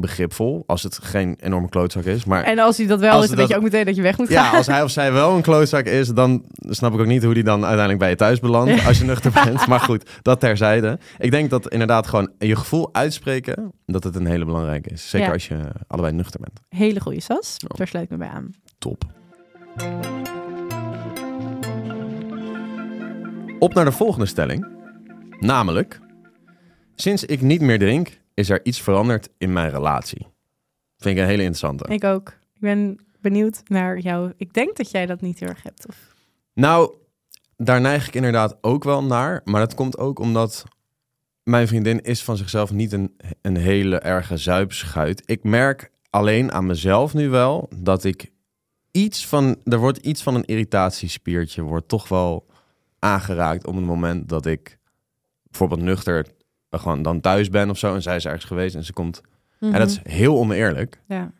[0.00, 2.24] begripvol als het geen enorme klootzak is.
[2.24, 4.18] Maar En als hij dat wel is, dan weet je ook meteen dat je weg
[4.18, 4.56] moet ja, gaan.
[4.56, 7.42] als hij of zij wel een klootzak is, dan snap ik ook niet hoe die
[7.44, 8.86] dan uiteindelijk bij je thuis belandt Ja.
[8.86, 9.66] als je nuchter bent.
[9.66, 10.98] Maar goed, dat terzijde.
[11.18, 15.08] Ik denk dat inderdaad gewoon je gevoel uitspreken, dat het een hele belangrijke is.
[15.10, 15.32] Zeker Ja.
[15.32, 16.60] als je allebei nuchter bent.
[16.82, 17.54] Hele goede sas.
[17.58, 17.68] Ja.
[17.76, 18.50] Daar sluit ik me bij aan.
[18.78, 19.04] Top.
[23.58, 24.66] Op naar de volgende stelling.
[25.40, 26.00] Namelijk,
[26.94, 30.26] sinds ik niet meer drink, is er iets veranderd in mijn relatie.
[30.96, 31.84] Vind ik een hele interessante.
[31.88, 32.28] Ik ook.
[32.54, 34.32] Ik ben benieuwd naar jou.
[34.36, 35.86] Ik denk dat jij dat niet heel erg hebt.
[35.88, 36.14] Of...
[36.54, 36.94] Nou,
[37.56, 39.40] daar neig ik inderdaad ook wel naar.
[39.44, 40.64] Maar dat komt ook omdat
[41.42, 45.22] mijn vriendin is van zichzelf niet een, een hele erge zuipschuit.
[45.24, 48.32] Ik merk alleen aan mezelf nu wel dat ik
[48.90, 49.56] iets van...
[49.64, 52.46] Er wordt iets van een irritatiespiertje wordt toch wel
[52.98, 54.78] aangeraakt op het moment dat ik
[55.42, 56.26] bijvoorbeeld nuchter
[56.70, 57.94] gewoon dan thuis ben of zo.
[57.94, 59.20] En zij is ergens geweest en ze komt...
[59.60, 61.00] En dat is heel oneerlijk.
[61.06, 61.18] Mhm.
[61.18, 61.30] Ja.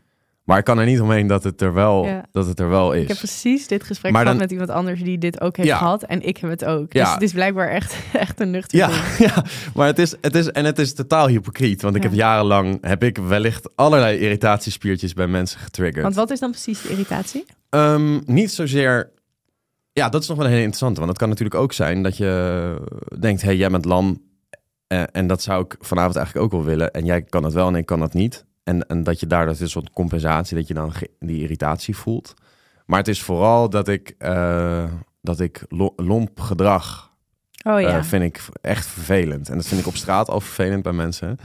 [0.45, 2.24] Maar ik kan er niet omheen dat het er wel, Ja.
[2.33, 3.03] dat het er wel is.
[3.03, 5.68] Ik heb precies dit gesprek Maar gehad dan- met iemand anders die dit ook heeft
[5.68, 5.76] Ja.
[5.76, 6.03] gehad.
[6.03, 6.93] En ik heb het ook.
[6.93, 7.05] Ja.
[7.05, 9.16] Dus het is blijkbaar echt, echt een nuchter Ja, ding.
[9.35, 11.83] ja, maar het is, het is, en het is totaal hypocriet.
[11.83, 16.03] Want ik heb jarenlang, heb ik wellicht allerlei irritatiespiertjes bij mensen getriggerd.
[16.03, 17.45] Want wat is dan precies de irritatie?
[17.70, 19.11] Ehm, niet zozeer,
[19.93, 20.99] ja, dat is nog wel een hele interessante.
[20.99, 22.76] Want het kan natuurlijk ook zijn dat je
[23.20, 24.26] denkt, hey, jij bent lam.
[24.89, 26.91] Eh, en dat zou ik vanavond eigenlijk ook wel willen.
[26.93, 28.45] En jij kan het wel en ik kan dat niet.
[28.64, 31.97] En, en dat je daar, dat is een soort compensatie, dat je dan die irritatie
[31.97, 32.34] voelt.
[32.86, 34.84] Maar het is vooral dat ik, eh,
[35.22, 37.07] dat ik lo- lomp gedrag
[37.62, 37.97] Oh ja.
[37.99, 39.49] eh, vind ik echt vervelend.
[39.49, 41.39] En dat vind ik op straat al vervelend bij mensen.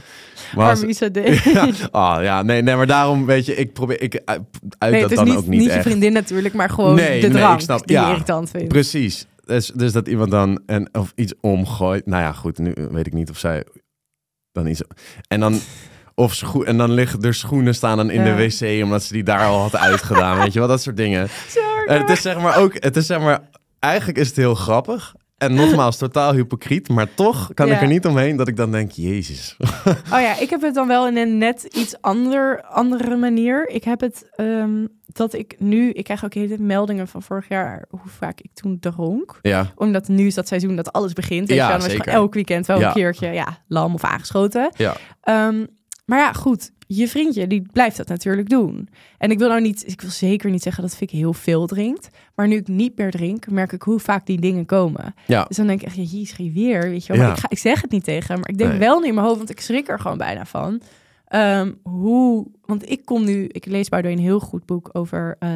[0.55, 0.81] Maar als-
[1.43, 4.41] ja, ah, ja, nee, nee, maar daarom weet je, ik probeer, ik uit
[4.79, 7.21] Nee, dat het is dan niet, ook niet, niet je vriendin natuurlijk, maar gewoon Nee,
[7.21, 8.09] de nee, ik snap- die ja.
[8.09, 8.67] irritant vindt.
[8.67, 9.27] Precies.
[9.45, 12.05] Dus, dus dat iemand dan en, of iets omgooit.
[12.05, 13.65] Nou ja, goed, nu weet ik niet of zij
[14.51, 14.81] dan iets.
[15.27, 15.59] En dan.
[16.15, 18.35] Of scho en dan liggen er schoenen staan dan in Ja.
[18.35, 20.37] de wc omdat ze die daar al had uitgedaan.
[20.39, 21.27] weet je wel, dat soort dingen.
[21.47, 21.97] Sorry.
[21.97, 25.13] Het is zeg maar ook, het is zeg maar, eigenlijk is het heel grappig.
[25.43, 26.89] En nogmaals, totaal hypocriet.
[26.89, 27.75] Maar toch kan Ja.
[27.75, 29.55] ik er niet omheen dat ik dan denk, jezus.
[30.13, 33.69] Oh ja, ik heb het dan wel in een net iets ander, andere manier.
[33.69, 37.85] Ik heb het ehm, dat ik nu, ik krijg ook hele meldingen van vorig jaar
[37.89, 39.39] hoe vaak ik toen dronk.
[39.41, 41.47] Ja, Omdat nu is dat seizoen dat alles begint.
[41.47, 42.07] Weet Ja, je, dan zeker.
[42.13, 42.87] elk weekend wel Ja.
[42.87, 44.71] een keertje ja, lam of aangeschoten.
[44.77, 44.95] ja.
[45.21, 45.65] Ehm,
[46.05, 48.89] maar ja, goed, je vriendje die blijft dat natuurlijk doen.
[49.17, 52.09] En ik wil nou niet, ik wil zeker niet zeggen dat Fik heel veel drinkt.
[52.35, 55.15] Maar nu ik niet meer drink, merk ik hoe vaak die dingen komen.
[55.27, 55.43] Ja.
[55.47, 57.21] Dus dan denk ik echt, ja, hier is weer, weet je wel.
[57.21, 57.31] Ja.
[57.31, 58.79] ik, ga, ik zeg het niet tegen hem, maar ik denk Nee.
[58.79, 60.81] wel nu in mijn hoofd, want ik schrik er gewoon bijna van.
[61.27, 65.49] Ehm, hoe, want ik kom nu, ik lees bij een heel goed boek over, eh,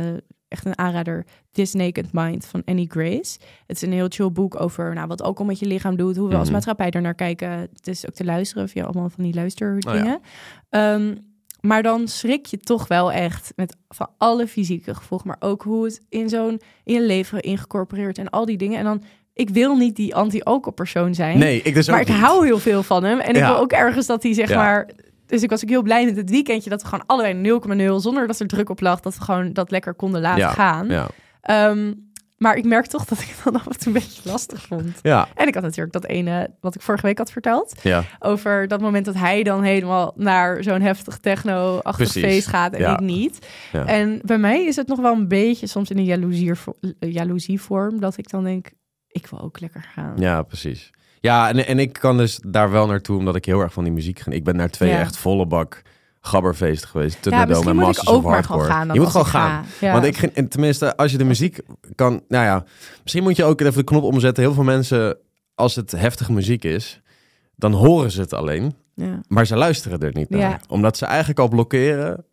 [0.47, 3.37] echt een aanrader, This Naked Mind van Annie Grace.
[3.67, 6.27] Het is een heel chill boek over nou, wat alcohol met je lichaam doet, hoe
[6.29, 6.53] we als Mhm.
[6.53, 7.49] maatschappij er naar kijken.
[7.49, 9.99] Het is ook te luisteren via allemaal van die luisterdingen.
[9.99, 10.19] Oh ja.
[10.69, 11.15] Ehm,
[11.61, 15.85] maar dan schrik je toch wel echt met van alle fysieke gevolgen, maar ook hoe
[15.85, 18.77] het in zo'n in je leven ingecorporeerd en al die dingen.
[18.77, 21.37] En dan, ik wil niet die anti-alcohol persoon zijn.
[21.39, 22.17] Nee, ik dus maar ik niet.
[22.17, 23.19] hou heel veel van hem.
[23.19, 24.57] En ik wil ook ergens dat hij zeg Ja.
[24.57, 24.89] maar.
[25.27, 28.27] Dus ik was ook heel blij met het weekendje dat we gewoon allebei 0,0 zonder
[28.27, 30.87] dat er druk op lag, dat we gewoon dat lekker konden laten Ja, gaan.
[30.89, 31.07] Ja.
[31.41, 31.93] Ehm,
[32.37, 34.99] maar ik merk toch dat ik het dan af en toe een beetje lastig vond.
[35.01, 38.03] Ja, En ik had natuurlijk dat ene wat ik vorige week had verteld ja.
[38.19, 42.93] over dat moment dat hij dan helemaal naar zo'n heftig techno-achtig feest gaat en Ja.
[42.93, 43.47] ik niet.
[43.71, 43.85] Ja.
[43.85, 48.29] En bij mij is het nog wel een beetje soms in een jaloezievorm dat ik
[48.29, 48.69] dan denk,
[49.07, 50.13] ik wil ook lekker gaan.
[50.17, 50.89] Ja, precies.
[51.19, 53.93] Ja, en, en ik kan dus daar wel naartoe, omdat ik heel erg van die
[53.93, 54.37] muziek geniet.
[54.39, 54.99] Ik ben naar twee Ja.
[54.99, 55.81] echt volle bak
[56.21, 57.13] gabberfeesten geweest.
[57.15, 58.63] Ja, Thunderdome misschien en moet Masters ik ook of Hardcore.
[58.65, 58.93] gaan.
[58.93, 59.65] Je moet gewoon gaan.
[59.79, 59.91] Ja.
[59.91, 61.59] Want ik, en tenminste, als je de muziek
[61.95, 62.21] kan...
[62.27, 62.63] Nou ja,
[63.01, 64.43] misschien moet je ook even de knop omzetten.
[64.43, 65.17] Heel veel mensen,
[65.55, 67.01] als het heftige muziek is,
[67.55, 68.75] dan horen ze het alleen.
[68.93, 69.21] Ja.
[69.27, 70.61] Maar ze luisteren er niet naar.
[70.69, 72.25] Omdat ze eigenlijk al blokkeren,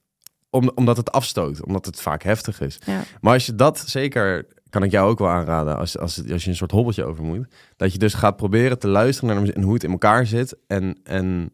[0.51, 1.65] om, omdat het afstoot.
[1.65, 2.79] Omdat het vaak heftig is.
[3.21, 6.51] Maar als je dat zeker kan ik jou ook wel aanraden als, als, als je
[6.51, 7.47] een soort hobbeltje over moet.
[7.77, 10.27] Dat je dus gaat proberen te luisteren naar de muziek en hoe het in elkaar
[10.27, 10.57] zit.
[10.67, 11.51] En, en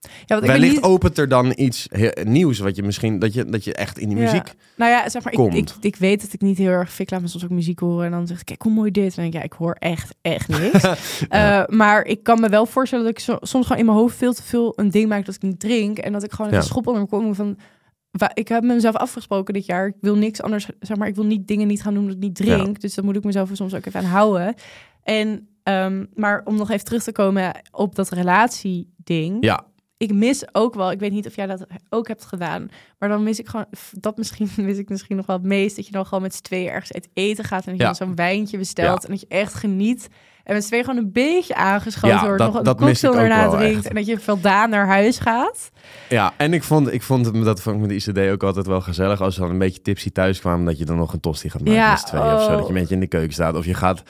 [0.00, 0.82] Ja, want wellicht niet...
[0.82, 1.88] opent er dan iets
[2.22, 4.22] nieuws wat je misschien, dat je, dat je echt in die Ja.
[4.24, 4.52] muziek...
[4.76, 5.54] Nou ja, zeg maar, ik, komt.
[5.56, 6.98] ik, ik weet dat ik niet heel erg...
[6.98, 9.02] Ik laat me soms ook muziek horen en dan zeg ik, kijk hoe mooi dit.
[9.16, 10.84] En dan denk ik, ja, ik hoor echt, echt niks.
[11.28, 14.16] Eh, maar ik kan me wel voorstellen dat ik zo- soms gewoon in mijn hoofd
[14.16, 15.98] veel te veel een ding maak dat ik niet drink.
[15.98, 17.58] En dat ik gewoon een schop onder me kom van...
[18.34, 19.86] Ik heb mezelf afgesproken dit jaar.
[19.86, 22.20] Ik wil niks anders, zeg maar, ik wil niet dingen niet gaan doen dat ik
[22.20, 22.80] niet drink.
[22.80, 24.54] Dus dan moet ik mezelf er soms ook even aan houden.
[25.02, 29.64] En, ehm, maar om nog even terug te komen op dat relatieding Ja,
[29.96, 33.22] ik mis ook wel, ik weet niet of jij dat ook hebt gedaan, maar dan
[33.22, 36.06] mis ik gewoon, dat misschien mis ik misschien nog wel het meest, dat je dan
[36.06, 37.92] gewoon met z'n tweeën ergens uit eten gaat en dat je Ja.
[37.92, 39.08] dan zo'n wijntje bestelt Ja.
[39.08, 40.08] en dat je echt geniet
[40.44, 43.18] en met z'n tweeën gewoon een beetje aangeschoten Ja, wordt, dat- nog een dat cocktail
[43.18, 43.86] erna wel drinkt echt.
[43.88, 45.70] en dat je voldaan naar huis gaat.
[46.08, 48.80] ja, en ik vond, ik vond dat vond ik met de ICD ook altijd wel
[48.80, 49.20] gezellig.
[49.20, 51.60] Als ze dan een beetje tipsy thuis kwamen, dat je dan nog een tosti gaat
[51.60, 52.46] maken Ja, met z'n tweeën of zo.
[52.50, 52.52] oh.
[52.56, 53.54] Dat je een beetje in de keuken staat.
[53.56, 54.02] Of je gaat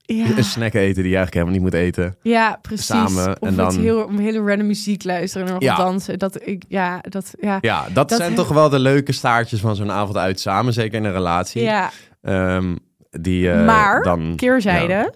[0.00, 2.16] Ja, een snack eten die je eigenlijk helemaal niet moet eten.
[2.22, 2.86] ja precies.
[2.86, 5.76] samen of en dan- heel, om hele random muziek luisteren en nog Ja.
[5.76, 6.18] dansen.
[6.18, 7.58] Dat ik, ja, dat, ja.
[7.60, 10.72] Ja, dat, Dat zijn he- toch wel de leuke staartjes van zo'n avond uit samen.
[10.72, 11.62] Zeker in een relatie.
[11.62, 11.90] ja.
[12.22, 12.76] Ehm,
[13.10, 14.32] die eh, Maar, dan...
[14.36, 15.10] Keerzijde, Ja.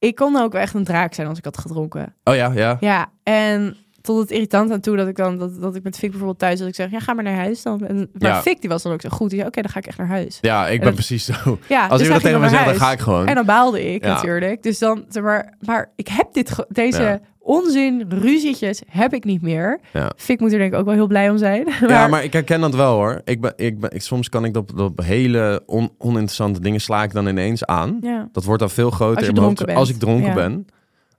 [0.00, 2.14] Ik kon ook echt een draak zijn als ik had gedronken.
[2.24, 2.76] Oh ja, ja.
[2.80, 6.08] Ja, en tot het irritant aan toe dat ik dan dat, dat ik met Fik
[6.10, 7.86] bijvoorbeeld thuis dat ik zeg, ja, ga maar naar huis dan.
[7.86, 8.42] En, maar Ja.
[8.42, 9.28] Fik die was dan ook zo goed.
[9.28, 10.38] Die zei, oké, dan ga ik echt naar huis.
[10.40, 11.58] Ja, ik ben dat- precies zo.
[11.68, 13.26] Ja, Als dus iemand ging tegen me zegt, dan ga ik gewoon.
[13.26, 14.14] En dan baalde ik Ja.
[14.14, 14.62] natuurlijk.
[14.62, 17.20] Dus dan, zeg maar, maar ik heb dit, deze.
[17.50, 19.80] Onzin, ruzietjes, heb ik niet meer.
[19.92, 20.10] Ja.
[20.16, 21.68] Fik moet er denk ik ook wel heel blij om zijn.
[21.88, 23.20] Ja, maar ik herken dat wel hoor.
[23.24, 27.02] Ik ben, ik ben, ik, soms kan ik dat op hele on- oninteressante dingen sla
[27.02, 27.98] ik dan ineens aan.
[28.00, 28.28] Ja.
[28.32, 30.02] Dat wordt dan veel groter Als je in mijn hoofd dronken als bent.
[30.02, 30.34] ik dronken Ja.
[30.34, 30.66] ben.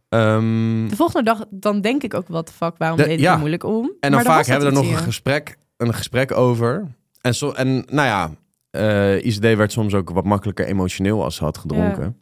[0.10, 3.26] Ehm, De volgende dag, dan denk ik ook, wat de fuck, waarom De- deed ik
[3.26, 3.84] er moeilijk om?
[3.86, 6.88] en dan Maar vaak dat hebben we er nog een gesprek, een gesprek over.
[7.22, 8.30] En, zo, en nou ja,
[8.72, 12.18] eh ICD werd soms ook wat makkelijker emotioneel als ze had gedronken.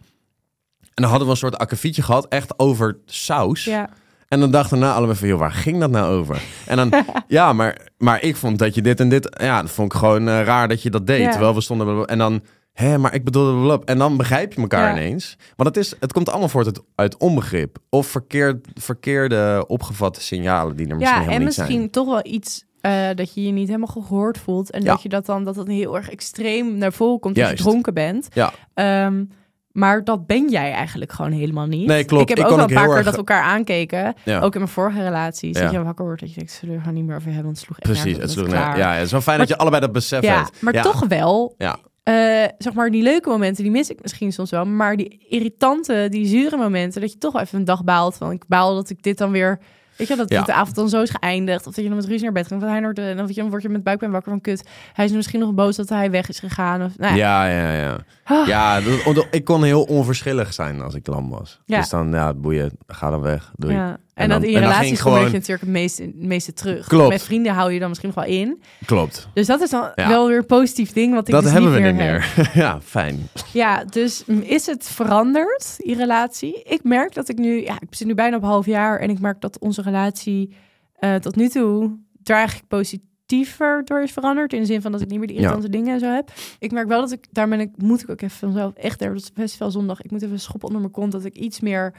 [0.99, 3.63] En dan hadden we een soort akkefietje gehad, echt over saus.
[3.63, 3.89] Ja,
[4.27, 6.41] En dan dachten we na allemaal van, joh, waar ging dat nou over?
[6.67, 9.35] En dan, ja, maar, maar ik vond dat je dit en dit...
[9.41, 11.21] Ja, dat vond ik gewoon eh, raar dat je dat deed.
[11.21, 11.31] Ja.
[11.31, 12.05] Terwijl we stonden...
[12.05, 12.41] En dan,
[12.73, 13.51] hè, maar ik bedoelde...
[13.51, 13.85] blablabla.
[13.93, 15.01] En dan begrijp je elkaar Ja.
[15.01, 15.37] ineens.
[15.55, 17.77] Want het, is, het komt allemaal voort uit, uit onbegrip.
[17.89, 21.89] Of verkeerd, verkeerde opgevatte signalen die er misschien ja helemaal en niet misschien zijn.
[21.91, 24.71] toch wel iets eh, dat je je niet helemaal gehoord voelt.
[24.71, 24.91] En Ja.
[24.91, 27.63] dat je dat dan, dat het heel erg extreem naar voren komt als Juist.
[27.63, 28.27] je dronken bent.
[28.33, 28.51] Ja.
[28.73, 29.23] Ehm,
[29.71, 31.87] maar dat ben jij eigenlijk gewoon helemaal niet.
[31.87, 32.21] Nee, klopt.
[32.23, 34.13] Ik heb Ik ook wel een paar keer erg- dat we elkaar aankeken.
[34.25, 34.39] Ja.
[34.39, 35.57] Ook in mijn vorige relaties.
[35.57, 35.63] Ja.
[35.63, 37.45] Dat je wakker wordt dat je denkt, zullen we er gewoon niet meer over hebben.
[37.45, 38.77] Want het sloeg echt Precies, het sloeg klaar.
[38.77, 40.61] Ja, het is wel fijn Maar- dat je allebei dat besef Ja, hebt.
[40.61, 40.81] maar Ja.
[40.81, 41.53] toch wel.
[41.57, 41.77] Ja.
[42.03, 42.15] eh,
[42.57, 44.65] zeg maar, die leuke momenten, die mis ik misschien soms wel.
[44.65, 48.15] Maar die irritante, die zure momenten, dat je toch wel even een dag baalt.
[48.15, 49.59] Van ik baal dat ik dit dan weer.
[49.99, 50.41] Weet je, dat Ja.
[50.43, 51.67] de avond dan zo is geëindigd.
[51.67, 52.59] Of dat je dan met ruzie naar bed gaat.
[52.59, 54.67] Van hij de, en dan, weet je, dan word je met buikpijn wakker van kut.
[54.93, 56.83] Hij is misschien nog boos dat hij weg is gegaan.
[56.83, 57.45] Of, nou, ja.
[57.45, 57.97] Ja, ja, ja.
[58.23, 58.47] Ah.
[58.47, 61.59] Ja, dat- dat- ik kon heel onverschillig zijn als ik lam was.
[61.65, 61.79] Ja.
[61.79, 63.51] Dus dan, ja, boeien, ga dan weg.
[63.55, 63.73] Doei.
[63.73, 63.97] Ja.
[64.19, 65.19] En, dat in je relaties ging gewoon...
[65.25, 66.87] je natuurlijk het meeste, het meeste terug.
[66.87, 67.09] Klopt.
[67.09, 68.61] Met vrienden hou je dan misschien nog wel in.
[68.85, 69.27] Klopt.
[69.33, 70.07] Dus dat is dan Ja.
[70.07, 71.13] wel weer een positief ding.
[71.13, 72.33] Wat ik Dat dus hebben we niet meer.
[72.53, 73.27] ja, fijn.
[73.53, 76.63] Ja, dus is het veranderd, die relatie?
[76.63, 79.09] Ik merk dat ik nu, ja, ik zit nu bijna op een half jaar en
[79.09, 80.55] ik merk dat onze relatie
[80.93, 84.53] eh, tot nu toe daar eigenlijk positiever door is veranderd.
[84.53, 85.41] In de zin van dat ik niet meer die Ja.
[85.41, 86.31] irritante dingen en zo heb.
[86.59, 89.13] Ik merk wel dat ik, daar ben ik, moet ik ook even vanzelf echt, daar,
[89.13, 90.01] dat is best wel zondag.
[90.01, 91.93] Ik moet even een schop onder mijn kont dat ik iets meer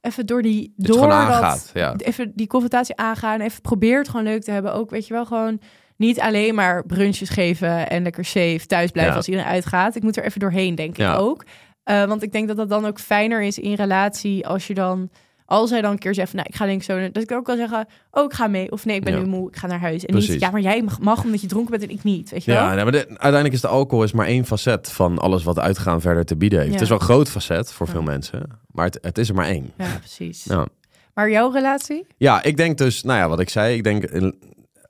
[0.00, 1.70] even door die, je door gewoon dat, aangaat.
[1.74, 1.94] Ja.
[1.96, 3.40] even die confrontatie aangaan.
[3.40, 4.74] Even probeer het gewoon leuk te hebben.
[4.74, 5.60] Ook, weet je wel, gewoon
[5.96, 9.18] niet alleen maar brunches geven en lekker safe thuis blijven Ja.
[9.18, 9.94] als iedereen uitgaat.
[9.96, 11.12] Ik moet er even doorheen, denk Ja.
[11.14, 11.44] ik ook.
[11.82, 15.10] Eh, want ik denk dat dat dan ook fijner is in relatie als je dan...
[15.50, 17.10] Als hij dan een keer zegt, van, nou, ik ga denk zo...
[17.10, 18.72] Dat ik ook kan zeggen, oh, ik ga mee.
[18.72, 19.18] Of nee, ik ben Ja.
[19.20, 20.04] nu moe, ik ga naar huis.
[20.04, 20.30] En Precies.
[20.30, 22.52] niet, ja, maar jij mag, mag omdat je dronken bent en ik niet, weet je
[22.52, 22.62] wel?
[22.62, 25.58] Ja, nee, maar de- uiteindelijk is de alcohol is maar één facet van alles wat
[25.58, 26.70] uitgaan verder te bieden heeft.
[26.70, 26.74] Ja.
[26.78, 29.46] Het is wel een groot facet voor veel mensen, maar het, het is er maar
[29.46, 29.72] één.
[29.76, 30.44] Ja, precies.
[30.44, 30.66] Ja.
[31.14, 32.06] Maar jouw relatie?
[32.16, 34.28] ja, ik denk dus, nou ja, wat ik zei, ik denk eh,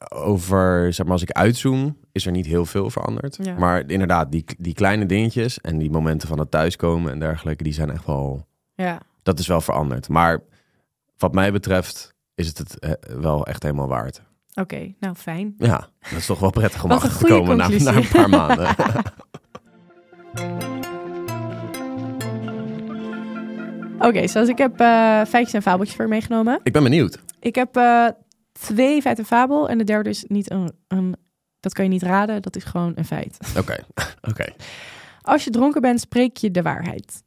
[0.09, 3.39] over, zeg maar, als ik uitzoom, is er niet heel veel veranderd.
[3.43, 3.55] Ja.
[3.59, 7.73] Maar inderdaad, die, die kleine dingetjes en die momenten van het thuiskomen en dergelijke, die
[7.73, 9.01] zijn echt wel, Ja.
[9.23, 10.09] dat is wel veranderd.
[10.09, 10.41] Maar
[11.19, 14.23] wat mij betreft is het het eh, wel echt helemaal waard.
[14.55, 15.55] Oké, nou fijn.
[15.59, 18.69] Ja, dat is toch wel prettig om achter te komen na, een paar maanden.
[23.99, 26.61] Oké, zoals ik heb eh feitjes en fabeltjes voor je meegenomen.
[26.62, 27.19] ik ben benieuwd.
[27.41, 28.09] Ik heb eh,
[28.53, 29.69] twee feit en fabel.
[29.69, 31.16] En de derde is niet een, een...
[31.61, 33.39] Dat kan je niet raden, dat is gewoon een feit.
[33.59, 33.77] Oké,
[34.31, 34.45] oké.
[35.23, 37.23] Als je dronken bent, spreek je de waarheid.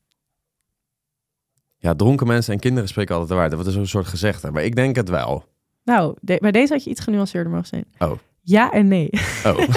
[1.82, 3.64] Ja, dronken mensen en kinderen spreken altijd de waarheid.
[3.64, 4.52] Dat is een soort gezegde.
[4.52, 5.44] Maar ik denk het wel.
[5.84, 7.86] Nou, de- bij deze had je iets genuanceerder mogen zijn.
[8.00, 8.12] Oh.
[8.42, 9.10] Ja en nee.
[9.46, 9.58] Oh.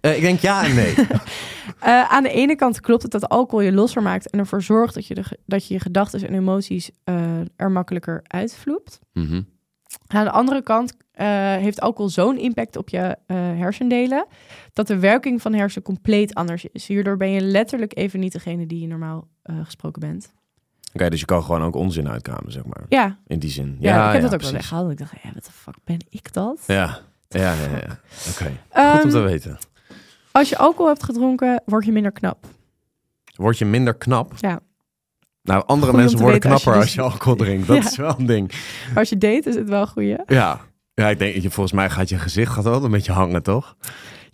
[0.00, 0.94] Eh, ik denk ja en nee.
[1.80, 4.94] Eh, aan de ene kant klopt het dat alcohol je losser maakt en ervoor zorgt
[4.94, 9.00] dat je, de, dat je je gedachten en emoties eh, er makkelijker uitvloept.
[9.12, 9.42] Mhm.
[10.06, 10.92] Aan de andere kant
[11.60, 14.26] heeft alcohol zo'n impact op je hersendelen
[14.72, 16.86] dat de werking van hersen compleet anders is.
[16.86, 19.28] Hierdoor ben je letterlijk even niet degene die je normaal
[19.62, 20.32] gesproken bent.
[20.92, 22.84] Oké, dus je kan gewoon ook onzin uitkramen, zeg maar.
[22.88, 23.76] Ja, In die zin.
[23.80, 24.90] ja, ik heb dat ook wel weggehaald.
[24.90, 26.58] Ik dacht, ja, wat de fuck ben ik dat?
[26.66, 27.52] Ja, ja, ja.
[27.70, 27.98] ja.
[28.30, 29.58] Oké, goed Ehm, om te weten.
[30.32, 32.46] als je alcohol hebt gedronken, word je minder knap.
[33.34, 34.32] Word je minder knap?
[34.40, 34.60] Ja.
[35.42, 37.66] Nou, andere Goed mensen worden als je knapper als dus- je, alcohol drinkt.
[37.66, 37.82] Dat Ja.
[37.90, 38.48] is wel een ding.
[38.88, 40.16] Maar als je date is het wel een goeie.
[40.26, 40.60] Ja.
[40.94, 43.76] Ja, ik denk, je- volgens mij gaat je gezicht gaat wel een beetje hangen, toch?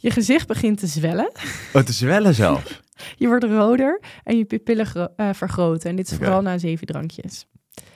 [0.01, 1.33] Je gezicht begint te zwellen.
[1.73, 2.81] Oh, te zwellen zelfs.
[3.17, 5.91] Je wordt roder en je pupillen eh, vergroten.
[5.91, 7.47] En dit is vooral na zeven drankjes.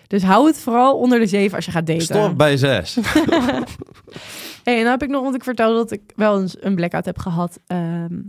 [0.06, 2.02] Dus hou het vooral onder de zeven als je gaat daten.
[2.02, 2.98] Stop bij zes.
[4.64, 7.04] Hey, en dan heb ik nog, want ik vertelde dat ik wel eens een blackout
[7.04, 8.20] heb gehad ehm,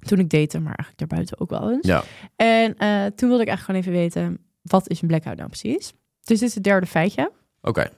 [0.00, 1.86] toen ik date, maar eigenlijk daarbuiten ook wel eens.
[1.86, 2.04] Ja.
[2.36, 5.92] En eh, toen wilde ik eigenlijk gewoon even weten, wat is een blackout nou precies?
[6.22, 7.32] Dus dit is het derde feitje.
[7.62, 7.90] Oké.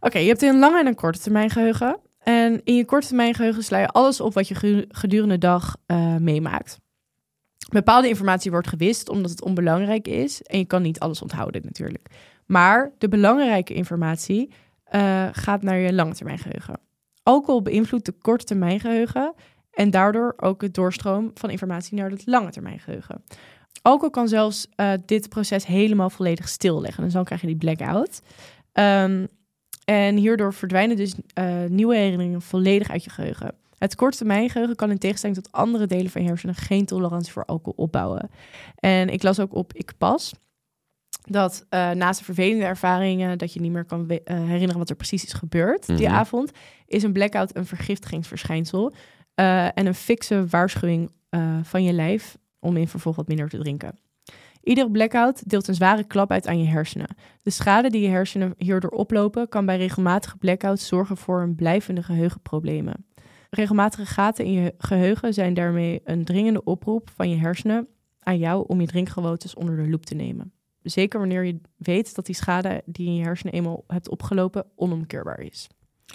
[0.00, 1.98] Oké, je hebt een lange en een korte termijn geheugen.
[2.20, 5.40] En in je korte termijn geheugen sla je alles op wat je ge- gedurende de
[5.40, 6.78] dag eh, meemaakt.
[7.70, 10.42] Bepaalde informatie wordt gewist omdat het onbelangrijk is.
[10.42, 12.06] En je kan niet alles onthouden natuurlijk.
[12.46, 14.50] Maar de belangrijke informatie
[14.84, 16.80] eh, gaat naar je lange termijn geheugen.
[17.22, 19.34] Alcohol beïnvloedt de korte termijn geheugen.
[19.70, 23.24] En daardoor ook het doorstroom van informatie naar het lange termijn geheugen.
[23.82, 27.04] Alcohol kan zelfs eh, dit proces helemaal volledig stilleggen.
[27.04, 28.20] Dus dan krijg je die blackout.
[28.72, 29.26] Ehm,
[29.90, 33.54] en hierdoor verdwijnen dus eh, nieuwe herinneringen volledig uit je geheugen.
[33.78, 37.84] Het korttermijngeheugen kan in tegenstelling tot andere delen van je hersenen geen tolerantie voor alcohol
[37.84, 38.30] opbouwen.
[38.74, 40.32] En ik las ook op Ik Pas
[41.22, 44.96] dat eh, naast de vervelende ervaringen dat je niet meer kan eh, herinneren wat er
[44.96, 46.16] precies is gebeurd die Mhm.
[46.16, 46.50] avond,
[46.86, 48.92] is een blackout een vergiftigingsverschijnsel
[49.34, 51.10] eh, en een fikse waarschuwing
[51.62, 53.98] van je lijf om in vervolg wat minder te drinken.
[54.62, 57.16] Iedere blackout deelt een zware klap uit aan je hersenen.
[57.42, 62.02] De schade die je hersenen hierdoor oplopen kan bij regelmatige blackouts zorgen voor een blijvende
[62.02, 63.06] geheugenproblemen.
[63.50, 67.88] Regelmatige gaten in je geheugen zijn daarmee een dringende oproep van je hersenen
[68.20, 70.52] aan jou om je drinkgewoontes onder de loep te nemen.
[70.82, 74.66] Zeker wanneer je weet dat die schade die je in je hersenen eenmaal hebt opgelopen
[74.76, 75.68] onomkeerbaar is.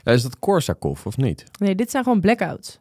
[0.03, 1.45] Is dat Korsakoff of niet?
[1.59, 2.79] Nee, dit zijn gewoon blackouts.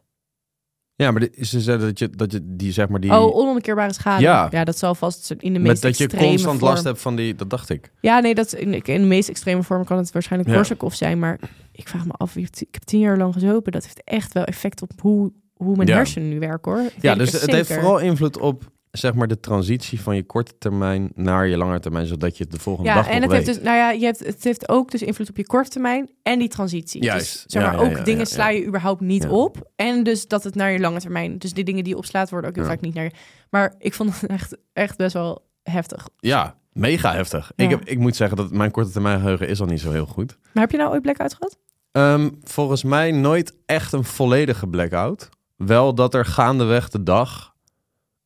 [0.97, 3.11] Ja, maar ze zeiden dat je, dat je die, zeg maar, die...
[3.11, 4.21] Oh, onomkeerbare schade.
[4.21, 4.47] Ja.
[4.51, 6.69] Ja, dat zal vast in de meest met dat je constant vorm.
[6.69, 7.35] last hebt van die...
[7.35, 7.91] Dat dacht ik.
[8.01, 10.57] Ja, nee, dat in, in de meest extreme vorm kan het waarschijnlijk Ja.
[10.57, 11.19] Korsakoff zijn.
[11.19, 11.39] Maar
[11.71, 13.71] ik vraag me af, ik heb tien jaar lang gezopen.
[13.71, 15.95] Dat heeft echt wel effect op hoe, hoe mijn Ja.
[15.95, 16.81] hersenen nu werken, hoor.
[16.83, 20.57] Dat Ja, dus het heeft vooral invloed op zeg maar de transitie van je korte
[20.57, 23.31] termijn naar je lange termijn, zodat je het de volgende Ja, dag en het weet.
[23.31, 26.09] heeft, dus, nou ja, je hebt, het heeft ook dus invloed op je korte termijn
[26.23, 27.03] en die transitie.
[27.03, 27.33] Juist.
[27.33, 29.71] Dus, zeg Ja, maar, ja, ook ja, dingen sla je überhaupt niet op.
[29.75, 31.37] En dus dat het naar je lange termijn...
[31.37, 33.11] Dus die dingen die je opslaat worden ook heel vaak niet naar je...
[33.49, 36.07] Maar ik vond het echt, echt best wel heftig.
[36.19, 37.51] Ja, mega heftig.
[37.55, 40.05] Ik, heb, ik moet zeggen dat mijn korte termijn geheugen is al niet zo heel
[40.05, 40.37] goed.
[40.53, 41.57] Maar heb je nou ooit blackout gehad?
[41.91, 45.29] Ehm, volgens mij nooit echt een volledige blackout.
[45.55, 47.54] Wel dat er gaandeweg de dag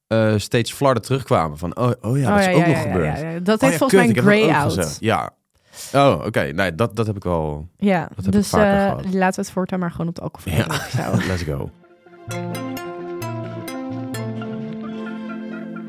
[0.09, 1.57] eh, steeds flarden terugkwamen.
[1.57, 3.19] Van, oh, oh ja, dat is ook nog gebeurd.
[3.19, 3.39] ja, ja.
[3.39, 4.97] Dat Oh heeft ja, volgens mij een grey-out.
[4.99, 5.29] Ja.
[5.93, 6.41] Oh, oké.
[6.41, 7.67] Nee, dat, dat heb ik wel.
[7.77, 10.53] Ja, Dat heb ik dus eh, laten we het voortaan maar gewoon op de alcohol
[10.53, 11.11] Ja.
[11.27, 11.69] Let's go.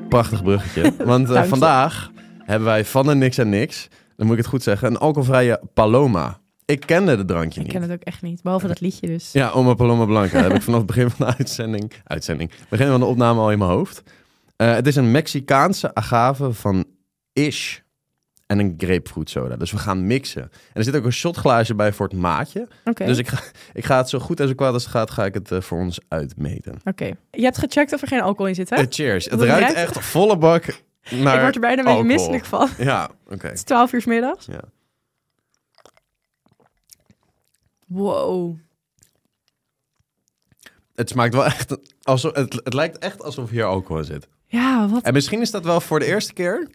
[0.08, 0.94] Prachtig bruggetje.
[1.04, 4.62] Want eh, vandaag hebben wij van de niks en niks, dan moet ik het goed
[4.62, 6.38] zeggen, een alcoholvrije Paloma.
[6.70, 7.72] Ik kende de drankje Ik niet.
[7.74, 9.32] ken het ook echt niet, behalve dat liedje dus.
[9.32, 10.32] Ja, Oma Paloma Blanca.
[10.42, 13.50] Dat heb ik vanaf het begin van de uitzending, uitzending, begin van de opname al
[13.50, 14.02] in mijn hoofd.
[14.56, 16.84] Eh, het is een Mexicaanse agave van
[17.32, 17.78] Ish
[18.46, 19.56] en een grapefruit soda.
[19.56, 20.42] Dus we gaan mixen.
[20.42, 22.68] En er zit ook een shotglaasje bij voor het maatje.
[22.94, 23.40] Dus ik ga,
[23.72, 25.60] ik ga het zo goed en zo kwaad als het gaat, ga ik het eh,
[25.60, 26.74] voor ons uitmeten.
[26.84, 27.10] oké.
[27.30, 28.76] Je hebt gecheckt of er geen alcohol in zit, hè?
[28.76, 29.24] Eh, cheers.
[29.24, 30.64] Het ruikt ruikt echt volle bak
[31.10, 32.68] naar ik word er bijna een beetje misselijk van.
[32.78, 33.46] Ja, oké.
[33.46, 34.46] Het is 12 uur 's middags.
[34.46, 34.60] Ja.
[37.90, 38.56] Wow.
[40.94, 44.28] Het smaakt wel echt alsof het, het lijkt echt alsof hier alcohol in zit.
[44.46, 45.02] Ja, wat?
[45.02, 46.68] En misschien is dat wel voor de eerste keer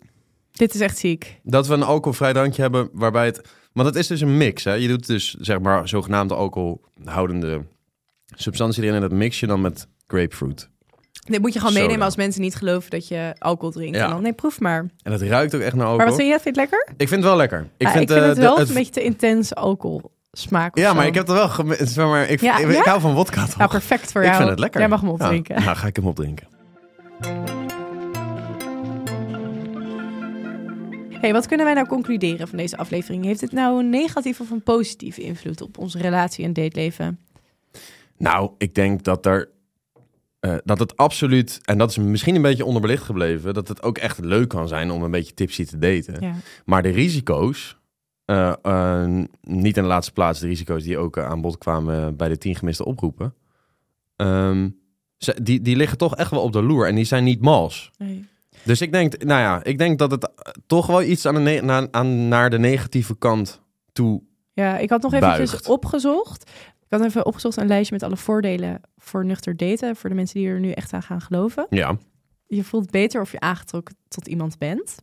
[0.52, 1.40] Dit is echt ziek.
[1.44, 3.42] dat we een alcoholvrij drankje hebben waarbij het
[3.74, 4.74] want het is dus een mix hè.
[4.74, 7.66] Je doet dus zeg maar zogenaamde alcoholhoudende
[8.26, 10.70] substantie erin en dat mix je dan met grapefruit.
[11.26, 11.84] Dit moet je gewoon Soda.
[11.86, 13.98] meenemen als mensen niet geloven dat je alcohol drinkt.
[13.98, 14.04] Ja.
[14.04, 14.86] En dan, nee, proef maar.
[15.04, 15.98] En het ruikt ook echt naar alcohol.
[15.98, 16.40] Maar wat vind je?
[16.40, 16.94] Vind je het lekker?
[16.98, 17.68] Ik vind het wel lekker.
[17.78, 20.12] Ik Ah, vind, ik vind eh, het de- wel het- een beetje te intens alcohol
[20.38, 20.78] smaak.
[20.78, 20.96] Ja, zo.
[20.96, 22.82] maar ik heb er wel zeg maar ik, Ja, ik, ik ja?
[22.84, 23.58] hou van wodka toch?
[23.58, 24.38] Nou, perfect voor ik jou.
[24.38, 24.80] vind het lekker.
[24.80, 25.64] Jij mag hem Ja, opdrinken.
[25.64, 26.48] nou, ga ik hem opdrinken.
[31.22, 33.24] Hey, wat kunnen wij nou concluderen van deze aflevering?
[33.26, 37.20] Heeft dit nou een negatieve of een positieve invloed op onze relatie en dateleven?
[38.18, 39.50] Nou, ik denk dat er.
[40.40, 43.98] eh, dat het absoluut, en dat is misschien een beetje onderbelicht gebleven, dat het ook
[43.98, 46.18] echt leuk kan zijn om een beetje tipsy te daten.
[46.20, 46.34] Ja.
[46.66, 47.78] Maar de risico's,
[48.26, 49.06] eh, eh,
[49.42, 52.38] niet in de laatste plaats de risico's die ook eh, aan bod kwamen bij de
[52.38, 53.34] tien gemiste oproepen,
[54.16, 54.70] ehm,
[55.18, 57.92] ze- die, die liggen toch echt wel op de loer en die zijn niet mals.
[57.98, 58.26] Nee.
[58.64, 60.30] Dus ik denk, nou ja, ik denk dat het
[60.68, 63.62] toch wel iets aan de ne- na- aan, naar de negatieve kant
[63.94, 64.22] toe.
[64.54, 65.68] Ja, ik had nog eventjes Buigt.
[65.68, 66.50] opgezocht.
[66.80, 69.96] Ik had even opgezocht een lijstje met alle voordelen voor nuchter daten.
[69.96, 71.68] Voor de mensen die er nu echt aan gaan geloven.
[71.70, 71.98] Ja,
[72.48, 74.96] Je voelt beter of je aangetrokken tot iemand bent.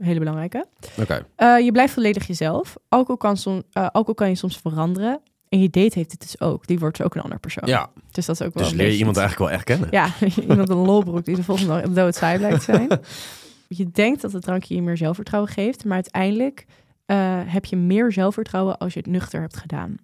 [0.00, 0.66] Een hele belangrijke.
[1.00, 1.26] oké.
[1.36, 2.76] Eh, je blijft volledig jezelf.
[2.88, 5.20] Alcohol kan, som, eh, alcohol kan je soms veranderen.
[5.48, 6.66] En je date heeft het dus ook.
[6.66, 7.68] Die wordt ook een ander persoon.
[7.68, 9.88] Ja, Dus dat is ook wel dus leer je iemand eigenlijk wel echt kennen.
[9.90, 10.08] Ja,
[10.48, 12.88] iemand een lolbroek die de volgende dag doodsaai blijkt zijn.
[13.68, 15.84] Je denkt dat het drankje je meer zelfvertrouwen geeft.
[15.84, 16.66] Maar uiteindelijk
[17.06, 19.94] eh, heb je meer zelfvertrouwen als je het nuchter hebt gedaan.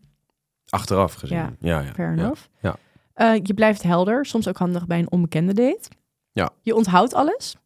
[0.68, 1.36] Achteraf gezien.
[1.38, 1.53] Ja.
[1.61, 1.92] Ja, ja.
[1.92, 2.42] Fair enough.
[2.61, 2.76] ja.
[3.42, 4.26] Je blijft helder.
[4.26, 5.88] Soms ook handig bij een onbekende date.
[6.32, 6.51] Ja.
[6.61, 7.57] Je onthoudt alles.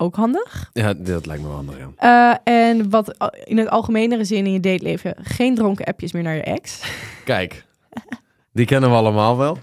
[0.00, 0.70] Ook handig.
[0.72, 2.40] Ja, dat lijkt me wel handig, ja.
[2.44, 5.14] Eh, en wat eh, in het algemenere zin in je dateleven...
[5.22, 6.82] geen dronken appjes meer naar je ex.
[7.24, 7.64] Kijk,
[8.52, 9.58] die kennen we allemaal wel.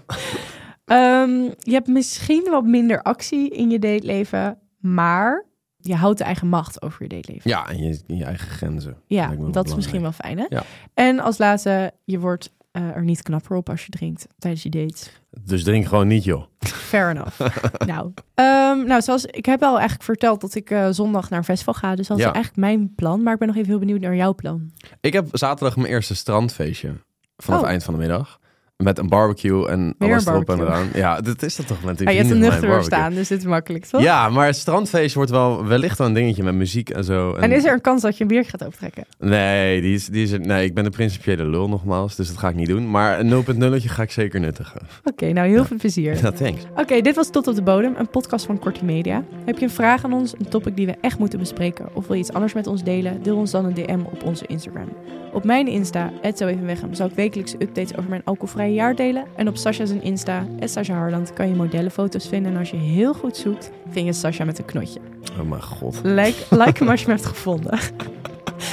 [0.84, 4.58] Ehm, je hebt misschien wat minder actie in je dateleven...
[4.78, 7.50] maar je houdt de eigen macht over je dateleven.
[7.50, 8.96] Ja, en je, je eigen grenzen.
[9.06, 10.46] Ja, dat is misschien wel fijn, hè?
[10.48, 10.62] Ja.
[10.94, 14.68] En als laatste, je wordt eh, er niet knapper op als je drinkt tijdens je
[14.68, 15.10] dates.
[15.44, 16.44] Dus drink gewoon niet, joh.
[16.58, 17.40] Fair enough.
[17.86, 21.44] nou, ehm, nou, zoals ik heb al eigenlijk verteld dat ik eh, zondag naar een
[21.44, 21.94] festival ga.
[21.94, 23.22] Dus dat is eigenlijk mijn plan.
[23.22, 24.72] Maar ik ben nog even heel benieuwd naar jouw plan.
[25.00, 26.92] Ik heb zaterdag mijn eerste strandfeestje.
[27.36, 27.68] Vanaf Oh.
[27.68, 28.38] eind van de middag.
[28.84, 30.88] Met een barbecue en Weer alles erop en eraan.
[30.94, 33.38] Ja, dat is dat toch met die Ja, je hebt een nuchter staan, dus dit
[33.38, 34.02] is makkelijk, toch?
[34.02, 37.34] Ja, maar het strandfeestje wordt wel wellicht wel een dingetje met muziek en zo.
[37.34, 39.04] En is er een kans dat je een biertje gaat optrekken?
[39.18, 42.48] Nee, die is, die is, nee, ik ben de principiële lul nogmaals, dus dat ga
[42.48, 42.90] ik niet doen.
[42.90, 44.80] Maar een 0.0'tje ga ik zeker nuttigen.
[45.04, 46.16] Oké, nou heel veel plezier.
[46.22, 46.62] Ja, thanks.
[46.76, 49.24] Oké, dit was Tot op de Bodem, een podcast van Kortie Media.
[49.44, 51.88] Heb je een vraag aan ons, een topic die we echt moeten bespreken...
[51.94, 53.22] of wil je iets anders met ons delen?
[53.22, 54.88] Deel ons dan een DM op onze Instagram.
[55.32, 59.24] Op mijn Insta, @zoevenweghem, zal ik wekelijks updates over mijn alcoholvrije jaar delen.
[59.36, 62.52] En op Sasha's Insta, Sasha Harland, kan je modellenfoto's vinden.
[62.52, 65.00] En als je heel goed zoekt, vind je Sasha met een knotje.
[65.40, 66.00] Oh mijn god.
[66.02, 67.78] Like, like hem als je hem hebt gevonden.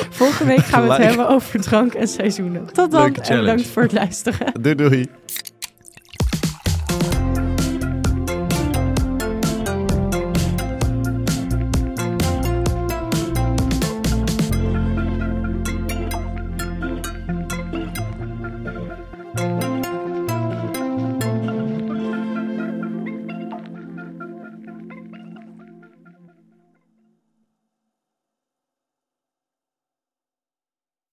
[0.10, 1.10] Volgende week gaan we het Like.
[1.10, 2.66] hebben over drank en seizoenen.
[2.74, 4.62] Tot dan en bedankt voor het luisteren.
[4.62, 5.08] Doei doei.